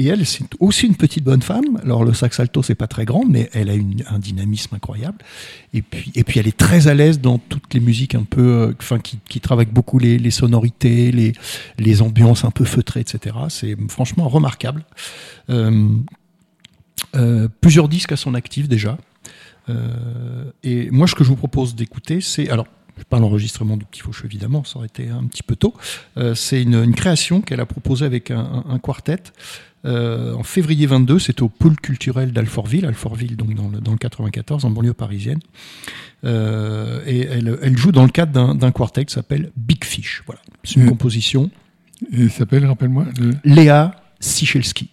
et 0.00 0.06
elle, 0.06 0.24
c'est 0.24 0.46
aussi 0.60 0.86
une 0.86 0.96
petite 0.96 1.24
bonne 1.24 1.42
femme. 1.42 1.78
Alors 1.82 2.04
le 2.04 2.14
sax 2.14 2.40
alto, 2.40 2.62
c'est 2.62 2.74
pas 2.74 2.86
très 2.86 3.04
grand, 3.04 3.26
mais 3.28 3.50
elle 3.52 3.68
a 3.68 3.74
un 4.10 4.18
dynamisme 4.18 4.74
incroyable. 4.74 5.18
Et 5.74 5.82
puis, 5.82 6.10
et 6.14 6.24
puis 6.24 6.40
elle 6.40 6.48
est 6.48 6.56
très 6.56 6.88
à 6.88 6.94
l'aise 6.94 7.20
dans 7.20 7.36
toutes 7.36 7.74
les 7.74 7.80
musiques 7.80 8.14
un 8.14 8.22
peu, 8.22 8.40
euh, 8.40 8.72
enfin 8.78 8.98
qui, 8.98 9.18
qui 9.28 9.40
travaillent 9.40 9.66
beaucoup 9.66 9.98
les, 9.98 10.16
les 10.16 10.30
sonorités, 10.30 11.12
les, 11.12 11.34
les 11.78 12.00
ambiances 12.00 12.46
un 12.46 12.50
peu 12.50 12.64
feutrées, 12.64 13.00
etc. 13.00 13.36
C'est 13.50 13.76
franchement 13.90 14.26
remarquable. 14.26 14.86
Euh, 15.50 15.90
euh, 17.14 17.48
plusieurs 17.60 17.90
disques 17.90 18.12
à 18.12 18.16
son 18.16 18.32
actif 18.34 18.68
déjà. 18.68 18.96
Et 20.64 20.90
moi, 20.90 21.06
ce 21.06 21.14
que 21.14 21.22
je 21.22 21.28
vous 21.28 21.36
propose 21.36 21.76
d'écouter, 21.76 22.20
c'est 22.20 22.48
alors. 22.48 22.66
Pas 23.08 23.18
l'enregistrement 23.18 23.76
du 23.76 23.84
Petit 23.84 24.00
Faucheux, 24.02 24.26
évidemment, 24.26 24.64
ça 24.64 24.78
aurait 24.78 24.86
été 24.88 25.08
un 25.08 25.24
petit 25.24 25.42
peu 25.42 25.56
tôt. 25.56 25.74
Euh, 26.16 26.34
c'est 26.34 26.62
une, 26.62 26.74
une 26.82 26.94
création 26.94 27.40
qu'elle 27.40 27.60
a 27.60 27.66
proposée 27.66 28.04
avec 28.04 28.30
un, 28.30 28.38
un- 28.38 28.64
un 28.70 28.78
quartet 28.78 29.18
euh, 29.86 30.34
en 30.34 30.42
février 30.42 30.84
22, 30.86 31.18
c'est 31.18 31.40
au 31.40 31.48
pôle 31.48 31.74
culturel 31.76 32.32
d'Alfortville, 32.32 32.84
Alfortville 32.84 33.36
donc 33.36 33.54
dans 33.54 33.68
le, 33.68 33.80
dans 33.80 33.92
le 33.92 33.96
94, 33.98 34.66
en 34.66 34.70
banlieue 34.70 34.92
parisienne. 34.92 35.40
Euh, 36.24 37.00
et 37.06 37.20
elle, 37.20 37.58
elle 37.62 37.76
joue 37.78 37.92
dans 37.92 38.02
le 38.04 38.10
cadre 38.10 38.54
d'un- 38.54 38.70
quartet 38.72 39.04
qui 39.06 39.14
s'appelle 39.14 39.50
Big 39.56 39.84
Fish. 39.84 40.22
Voilà, 40.26 40.40
c'est 40.64 40.74
une 40.76 40.88
composition. 40.88 41.50
Et 42.12 42.28
s'appelle, 42.28 42.66
rappelle-moi, 42.66 43.06
le- 43.18 43.34
Léa 43.44 43.94
Sichelski. 44.20 44.90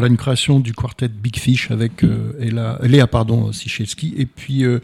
Voilà 0.00 0.12
une 0.12 0.16
création 0.16 0.60
du 0.60 0.72
quartet 0.72 1.08
Big 1.08 1.36
Fish 1.36 1.70
avec 1.70 2.04
euh, 2.04 2.32
Ella- 2.40 2.78
Léa 2.82 3.06
pardon 3.06 3.52
Sichelski 3.52 4.14
et 4.16 4.24
puis 4.24 4.64
euh, 4.64 4.80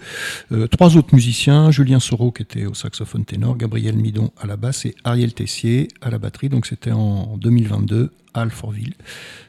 euh, 0.53 0.67
trois 0.67 0.99
autres 0.99 1.15
musiciens 1.15 1.71
Julien 1.71 2.01
Soro 2.01 2.33
qui 2.33 2.43
était 2.43 2.67
au 2.67 2.75
saxophone 2.75 3.25
ténor, 3.25 3.57
Gabriel 3.57 3.97
Midon 3.97 4.31
à 4.39 4.47
la 4.47 4.59
basse 4.59 4.85
et 4.85 4.95
Ariel 5.05 5.33
Tessier 5.33 5.89
à 6.03 6.11
la 6.11 6.19
batterie. 6.19 6.51
Donc 6.51 6.67
c'était 6.67 6.93
en 6.93 7.39
2022 7.39 8.11
à 8.35 8.43
Alfortville. 8.43 8.93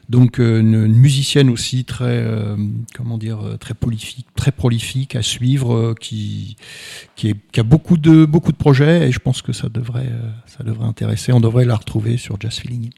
Donc 0.08 0.38
une, 0.38 0.86
musicienne 0.86 1.50
aussi 1.50 1.84
très 1.84 2.24
comment 2.96 3.18
dire 3.18 3.40
très 3.60 3.74
prolifique, 3.74 4.26
très 4.36 4.52
prolifique 4.52 5.16
à 5.16 5.22
suivre, 5.22 5.94
qui 6.00 6.56
a 7.58 7.62
beaucoup 7.62 7.98
de 7.98 8.24
beaucoup 8.24 8.52
de 8.52 8.56
projets 8.56 9.06
et 9.06 9.12
je 9.12 9.18
pense 9.18 9.42
que 9.42 9.52
ça 9.52 9.68
devrait 9.68 10.10
ça 10.46 10.64
devrait 10.64 10.86
intéresser. 10.86 11.34
On 11.34 11.40
devrait 11.40 11.66
la 11.66 11.76
retrouver 11.76 12.16
sur 12.16 12.40
Jazz 12.40 12.54
Feeling. 12.54 12.88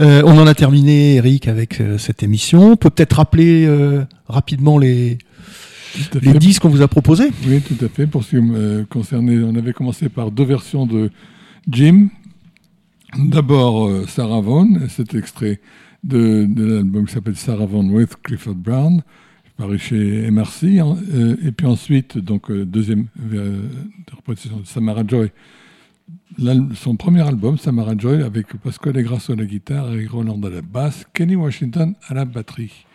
Euh, 0.00 0.22
on 0.24 0.38
en 0.38 0.46
a 0.46 0.54
terminé, 0.54 1.16
Eric, 1.16 1.48
avec 1.48 1.80
euh, 1.80 1.98
cette 1.98 2.22
émission. 2.22 2.72
On 2.72 2.76
peut 2.76 2.90
peut-être 2.90 3.14
rappeler 3.14 3.66
euh, 3.66 4.04
rapidement 4.28 4.78
les, 4.78 5.18
les 6.22 6.34
disques 6.34 6.62
qu'on 6.62 6.68
vous 6.68 6.82
a 6.82 6.88
proposés. 6.88 7.30
Oui, 7.46 7.60
tout 7.62 7.84
à 7.84 7.88
fait. 7.88 8.06
Pour 8.06 8.22
ce 8.22 8.30
qui 8.30 8.36
me 8.36 8.84
concernait, 8.84 9.42
on 9.42 9.56
avait 9.56 9.72
commencé 9.72 10.08
par 10.08 10.30
deux 10.30 10.44
versions 10.44 10.86
de 10.86 11.10
Jim. 11.68 12.08
D'abord 13.18 13.90
Sarah 14.06 14.40
Vaughan, 14.40 14.86
cet 14.88 15.14
extrait 15.14 15.60
de, 16.04 16.44
de 16.46 16.74
l'album 16.74 17.06
qui 17.06 17.14
s'appelle 17.14 17.36
Sarah 17.36 17.66
Vaughan 17.66 17.88
with 17.88 18.14
Clifford 18.22 18.54
Brown, 18.54 19.02
paru 19.56 19.78
chez 19.78 20.30
MRC. 20.30 20.78
hein, 20.78 20.96
et 21.42 21.50
puis 21.50 21.66
ensuite, 21.66 22.18
donc 22.18 22.52
deuxième 22.52 23.06
interprétation 24.02 24.58
de 24.60 24.66
Samara 24.66 25.02
Joy, 25.08 25.30
son 26.74 26.96
premier 26.96 27.26
album, 27.26 27.58
Samara 27.58 27.96
Joy, 27.96 28.22
avec 28.22 28.56
Pascal 28.58 29.02
Grasso 29.02 29.32
à 29.32 29.36
la 29.36 29.44
guitare, 29.44 29.92
Eric 29.92 30.10
Roland 30.10 30.40
à 30.42 30.50
la 30.50 30.62
basse, 30.62 31.04
Kenny 31.12 31.36
Washington 31.36 31.94
à 32.08 32.14
la 32.14 32.24
batterie. 32.24 32.86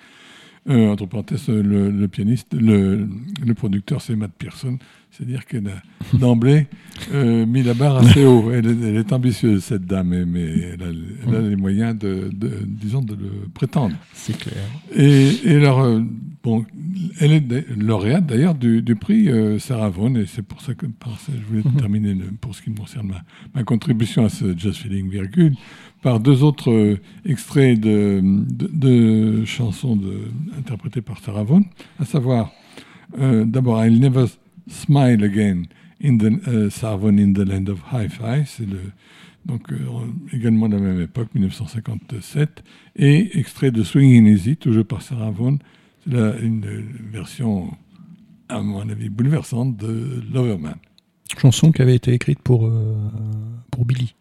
Euh, 0.70 0.88
entre 0.92 1.06
parenthèses, 1.08 1.50
le, 1.50 1.92
le 1.92 2.08
pianiste, 2.08 2.54
le, 2.54 3.06
le 3.46 3.54
producteur, 3.54 4.02
c'est 4.02 4.16
Matt 4.16 4.32
Pearson. 4.38 4.78
C'est-à-dire 5.12 5.46
qu'elle 5.46 5.68
a 5.68 6.18
d'emblée 6.18 6.68
euh, 7.14 7.46
mis 7.46 7.64
la 7.64 7.74
barre 7.74 7.98
assez 7.98 8.24
haut. 8.24 8.50
Elle, 8.50 8.66
est- 8.68 8.82
elle 8.90 8.96
est 8.96 9.12
ambitieuse, 9.12 9.62
cette 9.64 9.86
dame, 9.86 10.24
mais- 10.26 10.42
elle 10.74 10.82
a, 10.82 10.86
elle 11.28 11.36
a 11.36 11.42
les 11.50 11.56
moyens 11.58 12.00
de, 12.00 12.30
de- 12.34 12.60
disons, 12.66 13.02
de 13.02 13.14
le 13.14 13.30
prétendre. 13.54 13.94
C'est 14.14 14.38
clair. 14.38 14.56
Et, 14.96 15.32
et 15.44 15.56
alors, 15.58 15.82
euh, 15.82 16.00
bon, 16.42 16.66
elle 17.20 17.34
est 17.34 17.44
lauréate 17.78 18.26
d'ailleurs 18.26 18.56
du, 18.56 18.82
du 18.82 18.96
prix 18.96 19.28
euh, 19.30 19.60
Sarah 19.60 19.90
Vaughan, 19.90 20.16
et 20.16 20.26
c'est 20.26 20.42
pour 20.46 20.62
ça 20.62 20.74
que 20.76 20.86
par 20.86 21.20
ça, 21.20 21.34
je 21.38 21.46
voulais 21.46 21.78
terminer 21.78 22.14
le- 22.14 22.32
pour 22.40 22.56
ce 22.56 22.62
qui 22.62 22.70
me 22.70 22.78
concerne 22.78 23.08
ma, 23.10 23.22
ma 23.54 23.64
contribution 23.64 24.24
à 24.26 24.30
ce 24.30 24.58
Just 24.58 24.78
Feeling 24.82 25.10
virgule 25.10 25.56
par 26.04 26.20
deux 26.20 26.44
autres 26.44 26.70
euh, 26.70 27.00
extraits 27.26 27.80
de, 27.80 29.44
chansons 29.46 30.00
interprétées 30.60 31.02
par 31.02 31.18
Sarah 31.20 31.44
Vaughan, 31.44 31.64
à 32.00 32.06
savoir 32.06 32.52
euh, 33.18 33.46
d'abord 33.46 33.84
I'll 33.84 34.00
Never 34.00 34.26
Smile 34.68 35.24
Again 35.24 35.64
in 36.04 36.18
the 36.18 36.48
euh, 36.48 36.70
in 37.18 37.34
the 37.34 37.40
Land 37.48 37.70
of 37.70 37.82
Hi-Fi, 37.92 38.44
c'est 38.46 38.68
donc 39.46 39.74
également 40.32 40.70
de 40.70 40.76
la 40.76 40.82
même 40.82 41.02
époque, 41.02 41.30
1957, 41.34 42.64
et 42.98 43.38
extrait 43.40 43.72
de 43.72 43.84
Swinging 43.84 44.28
Easy, 44.28 44.56
toujours 44.56 44.86
par 44.86 45.02
Sarah 45.02 45.32
Vaughan, 45.32 45.58
c'est 46.06 46.14
la- 46.14 46.38
une 46.40 46.66
version, 47.12 47.72
à 48.50 48.62
mon 48.62 48.88
avis, 48.90 49.10
bouleversante 49.10 49.76
de 49.78 50.22
Loverman. 50.34 50.76
Chanson 51.38 51.72
qui 51.72 51.82
avait 51.82 51.96
été 51.96 52.14
écrite 52.14 52.40
pour, 52.40 52.72
pour 53.72 53.86
Billy 53.86 54.14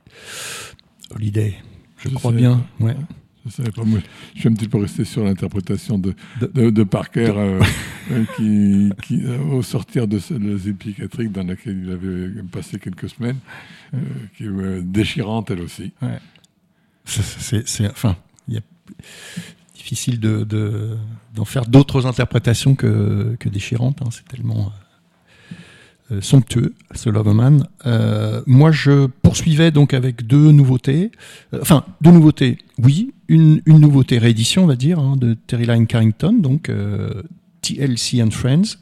Holiday. 1.15 1.55
Je, 2.03 2.09
Je 2.11 2.15
crois 2.15 2.31
sais 2.33 2.37
bien. 2.39 2.65
Ouais. 2.81 2.97
Je 3.45 3.51
savais 3.51 3.73
pas, 3.73 3.83
moi, 3.83 3.99
je 4.35 4.39
suis 4.41 4.49
un 4.49 4.53
petit 4.53 4.69
peu 4.69 4.79
resté 4.79 5.05
sur 5.05 5.25
l'interprétation 5.25 5.99
de, 5.99 6.15
De- 6.41 6.83
Parker, 6.85 7.33
euh, 7.37 7.61
euh, 8.13 8.25
qui, 8.37 8.93
qui, 9.03 9.25
euh, 9.25 9.39
au 9.41 9.63
sortir 9.63 10.07
de 10.07 10.21
l'asile 10.39 10.77
psychiatrique 10.77 11.33
dans 11.33 11.43
laquelle 11.43 11.83
il 11.85 11.91
avait 11.91 12.43
passé 12.53 12.79
quelques 12.79 13.09
semaines, 13.11 13.39
euh, 13.95 13.99
qui 14.37 14.45
est 14.45 14.83
déchirante 14.83 15.51
elle 15.51 15.61
aussi. 15.61 15.93
C'est- 17.05 17.67
C'est, 17.67 17.91
enfin, 17.91 18.17
y 18.49 18.59
a 18.59 18.61
difficile 19.75 20.21
de, 20.21 20.45
de- 20.45 20.97
d'en 21.35 21.45
faire 21.45 21.67
d'autres 21.67 22.07
interprétations 22.07 22.77
que, 22.77 23.35
que 23.41 23.49
déchirantes. 23.49 24.03
hein. 24.03 24.09
C'est 24.13 24.27
tellement 24.29 24.73
somptueux, 26.21 26.75
ce 26.95 27.09
Loverman. 27.11 27.67
Euh, 27.87 28.43
moi, 28.47 28.71
je 28.73 29.07
poursuivais 29.07 29.71
donc 29.71 29.95
avec 29.95 30.27
deux 30.27 30.53
nouveautés. 30.53 31.11
Euh, 31.55 31.59
enfin, 31.63 31.85
deux 32.01 32.11
nouveautés. 32.11 32.59
Oui, 32.79 33.13
une, 33.29 33.63
une 33.67 33.79
nouveauté 33.79 34.19
réédition, 34.19 34.65
on 34.65 34.67
va 34.67 34.77
dire, 34.77 34.99
hein, 34.99 35.17
de 35.17 35.35
Terry 35.35 35.67
Lyne 35.67 35.87
Carrington, 35.87 36.33
donc 36.33 36.69
euh, 36.69 37.23
TLC 37.63 38.21
and 38.23 38.31
Friends, 38.33 38.77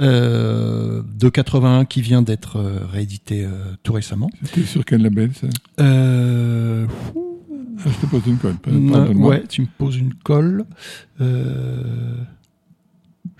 euh, 0.00 1.02
de 1.18 1.28
81, 1.28 1.84
qui 1.84 2.02
vient 2.02 2.22
d'être 2.22 2.56
euh, 2.56 2.80
réédité 2.92 3.44
euh, 3.44 3.50
tout 3.82 3.92
récemment. 3.92 4.30
C'était 4.44 4.62
sur 4.66 4.84
quel 4.84 5.02
label 5.02 5.30
ça? 5.34 5.46
Euh, 5.80 6.86
Ah, 7.82 7.88
Je 7.88 8.06
te 8.06 8.10
pose 8.10 8.22
une 8.26 8.36
colle. 8.36 8.56
euh, 8.68 8.90
pardonne-moi. 8.90 9.28
ouais, 9.30 9.44
tu 9.48 9.62
me 9.62 9.66
poses 9.78 9.96
une 9.96 10.12
colle. 10.14 10.64
Euh, 11.20 12.16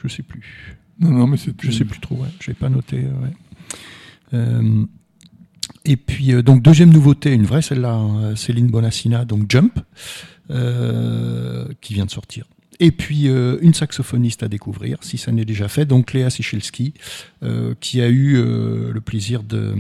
je 0.03 0.09
sais 0.09 0.23
plus. 0.23 0.79
Non, 1.01 1.11
non, 1.11 1.27
mais 1.27 1.37
c'est 1.37 1.53
Je 1.63 1.71
sais 1.71 1.85
plus 1.85 2.01
trop. 2.01 2.17
Ouais. 2.17 2.29
Je 2.41 2.49
l'ai 2.49 2.55
pas 2.55 2.69
noté. 2.69 2.99
euh, 3.05 3.23
ouais. 3.25 3.33
Euh, 4.35 4.85
et 5.85 5.97
puis 5.97 6.33
euh, 6.33 6.43
donc 6.43 6.63
deuxième 6.63 6.91
nouveauté, 6.91 7.33
une 7.33 7.47
vraie 7.47 7.63
celle-là, 7.63 7.93
hein, 7.95 8.37
Céline 8.37 8.69
Bonassina, 8.69 9.25
donc 9.25 9.51
Jump, 9.51 9.79
qui 11.81 11.95
vient 11.95 12.07
de 12.07 12.11
sortir. 12.11 12.45
Et 12.81 12.93
puis 12.93 13.29
euh, 13.29 13.59
une 13.61 13.75
saxophoniste 13.75 14.43
à 14.43 14.49
découvrir, 14.49 14.99
si 15.03 15.19
ça 15.19 15.33
n'est 15.33 15.45
déjà 15.45 15.69
fait, 15.69 15.85
donc 15.85 16.13
Léa 16.15 16.31
Sichelski, 16.31 16.95
euh, 17.43 17.75
qui 17.79 18.01
a 18.01 18.09
eu 18.09 18.37
euh, 18.37 18.91
le 18.93 19.01
plaisir 19.01 19.43
de 19.43 19.75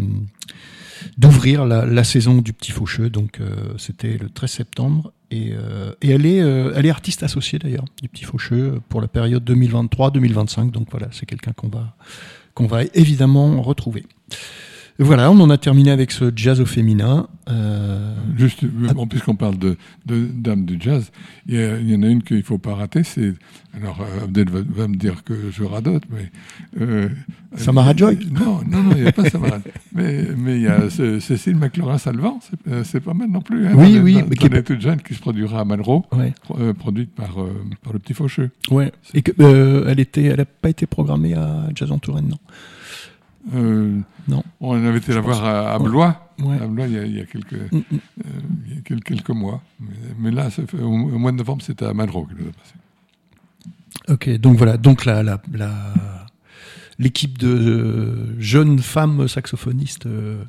d'ouvrir 1.17 1.65
la, 1.65 1.87
la 1.87 2.05
saison 2.05 2.43
du 2.43 2.53
Petit 2.53 2.73
Faucheux. 2.73 3.09
Donc 3.09 3.41
c'était 3.79 4.19
le 4.19 4.29
13 4.29 4.51
septembre. 4.51 5.15
Et, 5.31 5.53
euh, 5.53 5.93
et 6.03 6.11
elle, 6.11 6.27
est, 6.27 6.41
euh, 6.41 6.73
elle 6.75 6.87
est 6.87 6.91
artiste 6.91 7.23
associée 7.23 7.59
d'ailleurs 7.59 7.85
du 8.03 8.09
Petit 8.09 8.25
Faucheux 8.25 8.81
pour 8.89 9.01
la 9.01 9.09
période 9.09 9.49
2023-2025. 9.49 10.71
Donc 10.71 10.89
voilà, 10.91 11.09
c'est 11.13 11.27
quelqu'un 11.27 11.53
qu'on 11.53 11.69
va, 11.69 11.97
qu'on 12.55 12.67
va 12.67 12.83
évidemment 12.95 13.63
retrouver. 13.63 14.05
Voilà, 15.03 15.31
on 15.31 15.41
en 15.41 15.49
a 15.51 15.57
terminé 15.59 15.91
avec 15.91 16.13
ce 16.13 16.31
jazz 16.37 16.61
au 16.61 16.67
féminin. 16.67 17.27
Euh, 17.49 18.15
Juste, 18.37 18.63
euh, 18.65 18.93
bon, 18.95 19.07
puisqu'on 19.07 19.35
parle 19.35 19.59
de, 19.59 19.77
de 20.07 20.27
dames 20.33 20.65
du 20.65 20.77
jazz, 20.79 21.11
il 21.49 21.57
y, 21.91 21.97
en 21.97 22.03
a 22.03 22.07
une 22.07 22.23
qu'il 22.23 22.37
ne 22.37 22.43
faut 22.43 22.59
pas 22.59 22.75
rater. 22.75 23.03
C'est 23.03 23.35
alors 23.75 24.01
euh, 24.03 24.25
Abdel 24.25 24.49
va, 24.51 24.61
va 24.69 24.89
me 24.89 24.97
dire 24.97 25.25
que 25.25 25.35
je 25.51 25.65
radote, 25.65 26.03
mais 26.11 26.31
euh, 26.81 27.09
Samara 27.57 27.97
Joy 27.97 28.19
Non, 28.31 28.61
non, 28.71 28.83
non, 28.83 28.91
il 28.97 29.03
n'y 29.03 29.09
a 29.09 29.13
pas 29.13 29.29
Samara. 29.29 29.59
mais 29.95 30.27
mais 30.37 30.57
il 30.57 30.63
y 30.63 30.69
a 30.69 30.89
Cécile 30.91 31.57
McLaurin-Salvant, 31.57 32.39
c'est 32.85 33.01
pas 33.01 33.15
mal 33.15 33.31
non 33.31 33.41
plus. 33.41 33.67
Hein, 33.67 33.73
Oui, 33.75 33.95
dans- 33.97 34.03
oui, 34.03 34.15
dans- 34.21 34.27
mais 34.29 34.37
qui 34.37 34.47
est 34.47 34.63
toute 34.63 34.81
jeune 34.81 35.01
qui 35.03 35.15
se 35.15 35.21
produira 35.21 35.61
à 35.61 35.65
Malraux, 35.65 36.05
ouais, 36.13 36.33
pro- 36.43 36.59
euh, 36.61 36.73
produite 36.75 37.11
par 37.15 37.37
par 37.83 37.93
le 37.93 37.99
petit 37.99 38.15
Faucheux. 38.15 38.51
ouais. 38.71 38.93
Et 39.15 39.23
que, 39.23 39.33
euh, 39.41 39.85
elle 39.89 39.99
était, 40.01 40.25
elle 40.25 40.37
n'a 40.39 40.45
pas 40.45 40.69
été 40.71 40.87
programmée 40.87 41.35
à 41.35 41.69
Jazz 41.75 41.91
en 41.91 41.99
Touraine, 41.99 42.29
non 42.29 42.39
Euh, 43.55 43.99
Non. 44.29 44.43
On 44.61 44.73
avait 44.85 44.99
été 44.99 45.13
la 45.15 45.21
voir 45.21 45.45
à. 45.45 45.79
Blois. 45.79 46.31
Ouais. 46.41 46.61
À 46.61 46.67
Blois, 46.67 46.87
il 46.87 46.93
y 46.95 46.99
a, 46.99 47.05
il 47.05 47.17
y 47.17 47.21
a 47.21 47.25
quelques, 47.27 47.53
Mm, 47.73 47.77
mm. 47.77 47.83
euh, 47.93 48.31
il 48.67 48.75
y 48.75 48.79
a 48.79 48.81
quel- 48.85 49.03
quelques 49.03 49.31
mois. 49.31 49.63
Mais, 49.81 49.89
mais 50.19 50.31
là, 50.31 50.51
fait- 50.51 50.75
au, 50.81 50.87
au 50.89 51.19
mois 51.19 51.33
de 51.33 51.37
novembre, 51.39 51.63
c'était 51.63 51.87
à 51.87 51.95
Malraux 51.95 52.27
qu'il 52.27 52.37
nous 52.37 52.49
a 52.51 52.53
passé. 52.53 52.75
Ok, 54.09 54.29
donc 54.41 54.57
voilà, 54.57 54.77
donc 54.77 55.05
la, 55.05 55.23
la, 55.23 55.41
la- 55.53 56.27
l'équipe 56.99 57.39
de 57.39 57.49
euh, 57.49 58.41
jeunes 58.41 58.79
femmes 58.79 59.27
saxophonistes, 59.29 60.07
euh, 60.07 60.43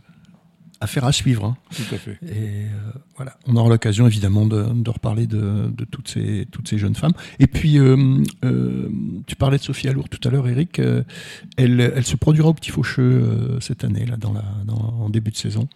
affaire 0.81 1.05
à 1.05 1.11
suivre. 1.11 1.45
hein. 1.45 1.57
Tout 1.75 1.95
à 1.95 1.97
fait. 1.97 2.17
Et 2.23 2.65
euh, 2.65 2.91
voilà, 3.15 3.37
on 3.47 3.55
aura 3.55 3.69
l'occasion 3.69 4.07
évidemment 4.07 4.45
de, 4.45 4.63
de 4.63 4.89
reparler 4.89 5.27
de, 5.27 5.71
de 5.75 5.85
toutes 5.85 6.09
ces 6.09 6.47
toutes 6.51 6.67
ces 6.67 6.77
jeunes 6.77 6.95
femmes. 6.95 7.13
Et 7.39 7.47
puis, 7.47 7.77
euh, 7.79 8.17
euh, 8.43 8.89
tu 9.27 9.35
parlais 9.35 9.57
de 9.57 9.63
Sophie 9.63 9.87
Alour 9.87 10.09
tout 10.09 10.19
à 10.27 10.31
l'heure, 10.31 10.47
Eric. 10.49 10.79
elle, 10.79 11.79
elle 11.79 12.05
se 12.05 12.15
produira 12.17 12.49
au 12.49 12.53
Petit 12.53 12.71
Faucheux 12.71 13.57
cette 13.61 13.83
année, 13.83 14.05
là, 14.05 14.17
dans 14.17 14.33
la, 14.33 14.43
dans, 14.65 14.75
en 14.75 15.09
début 15.09 15.31
de 15.31 15.37
saison. 15.37 15.69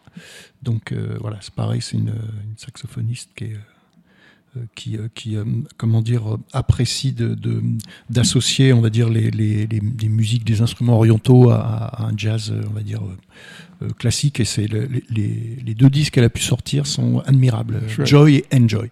Donc 0.63 0.93
voilà, 1.21 1.37
c'est 1.41 1.53
pareil, 1.53 1.81
c'est 1.81 1.97
une, 1.97 2.09
une 2.09 2.57
saxophoniste 2.57 3.29
qui 3.35 3.45
est 3.45 3.57
qui, 4.75 4.97
euh, 4.97 5.07
qui 5.13 5.35
euh, 5.35 5.43
comment 5.77 6.01
dire, 6.01 6.35
euh, 6.35 6.37
apprécie 6.53 7.11
de, 7.11 7.33
de- 7.35 7.61
d'associer, 8.09 8.73
on 8.73 8.81
va 8.81 8.89
dire, 8.89 9.09
les, 9.09 9.31
les, 9.31 9.67
les, 9.67 10.09
musiques, 10.09 10.43
des 10.43 10.61
instruments 10.61 10.95
orientaux 10.95 11.49
à, 11.49 11.57
à 11.59 12.05
un 12.05 12.13
jazz, 12.17 12.51
euh, 12.51 12.61
on 12.69 12.73
va 12.73 12.81
dire, 12.81 13.01
euh, 13.03 13.85
euh, 13.85 13.89
classique. 13.97 14.39
Et 14.39 14.45
c'est 14.45 14.67
le- 14.67 14.87
les, 15.09 15.73
deux 15.75 15.89
disques 15.89 16.13
qu'elle 16.13 16.23
a 16.23 16.29
pu 16.29 16.41
sortir 16.41 16.87
sont 16.87 17.19
admirables. 17.25 17.81
Joy 18.05 18.35
et 18.37 18.45
Enjoy. 18.55 18.89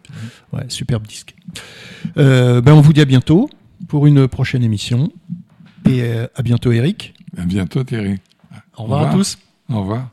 Ouais, 0.52 0.66
superbe 0.68 1.08
disque. 1.08 1.34
Euh, 2.18 2.62
ben, 2.62 2.74
on 2.74 2.82
vous 2.82 2.94
dit 2.94 3.02
à 3.02 3.06
bientôt 3.06 3.50
pour 3.88 4.06
une 4.08 4.28
prochaine 4.28 4.64
émission. 4.64 5.12
Et 5.86 6.02
euh, 6.04 6.28
à 6.36 6.42
bientôt, 6.44 6.72
Eric. 6.72 7.14
À 7.38 7.46
bientôt, 7.46 7.84
Thierry. 7.84 8.18
Au 8.78 8.84
revoir, 8.84 9.02
à 9.02 9.04
revoir. 9.06 9.18
tous. 9.18 9.38
Au 9.70 9.80
revoir. 9.82 10.10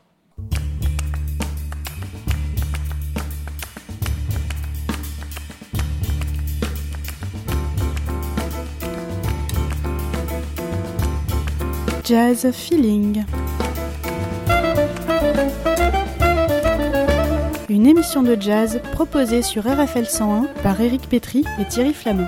Jazz 12.11 12.51
Feeling. 12.51 13.23
Une 17.69 17.87
émission 17.87 18.21
de 18.21 18.35
jazz 18.37 18.81
proposée 18.91 19.41
sur 19.41 19.63
RFL 19.63 20.05
101 20.05 20.47
par 20.61 20.81
Éric 20.81 21.07
Pétry 21.07 21.45
et 21.57 21.63
Thierry 21.63 21.93
Flamand. 21.93 22.27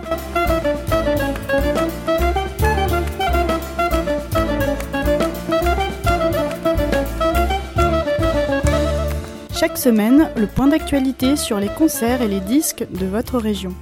Chaque 9.54 9.78
semaine, 9.78 10.30
le 10.38 10.48
point 10.48 10.68
d'actualité 10.68 11.36
sur 11.36 11.60
les 11.60 11.68
concerts 11.68 12.22
et 12.22 12.30
les 12.30 12.40
disques 12.40 12.86
de 12.90 13.06
votre 13.06 13.38
région. 13.38 13.74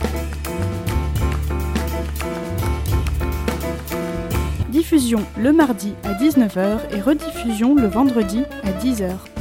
Diffusion 4.91 5.25
le 5.41 5.53
mardi 5.53 5.93
à 6.03 6.11
19h 6.15 6.79
et 6.93 6.99
rediffusion 6.99 7.75
le 7.75 7.87
vendredi 7.87 8.43
à 8.61 8.71
10h. 8.83 9.40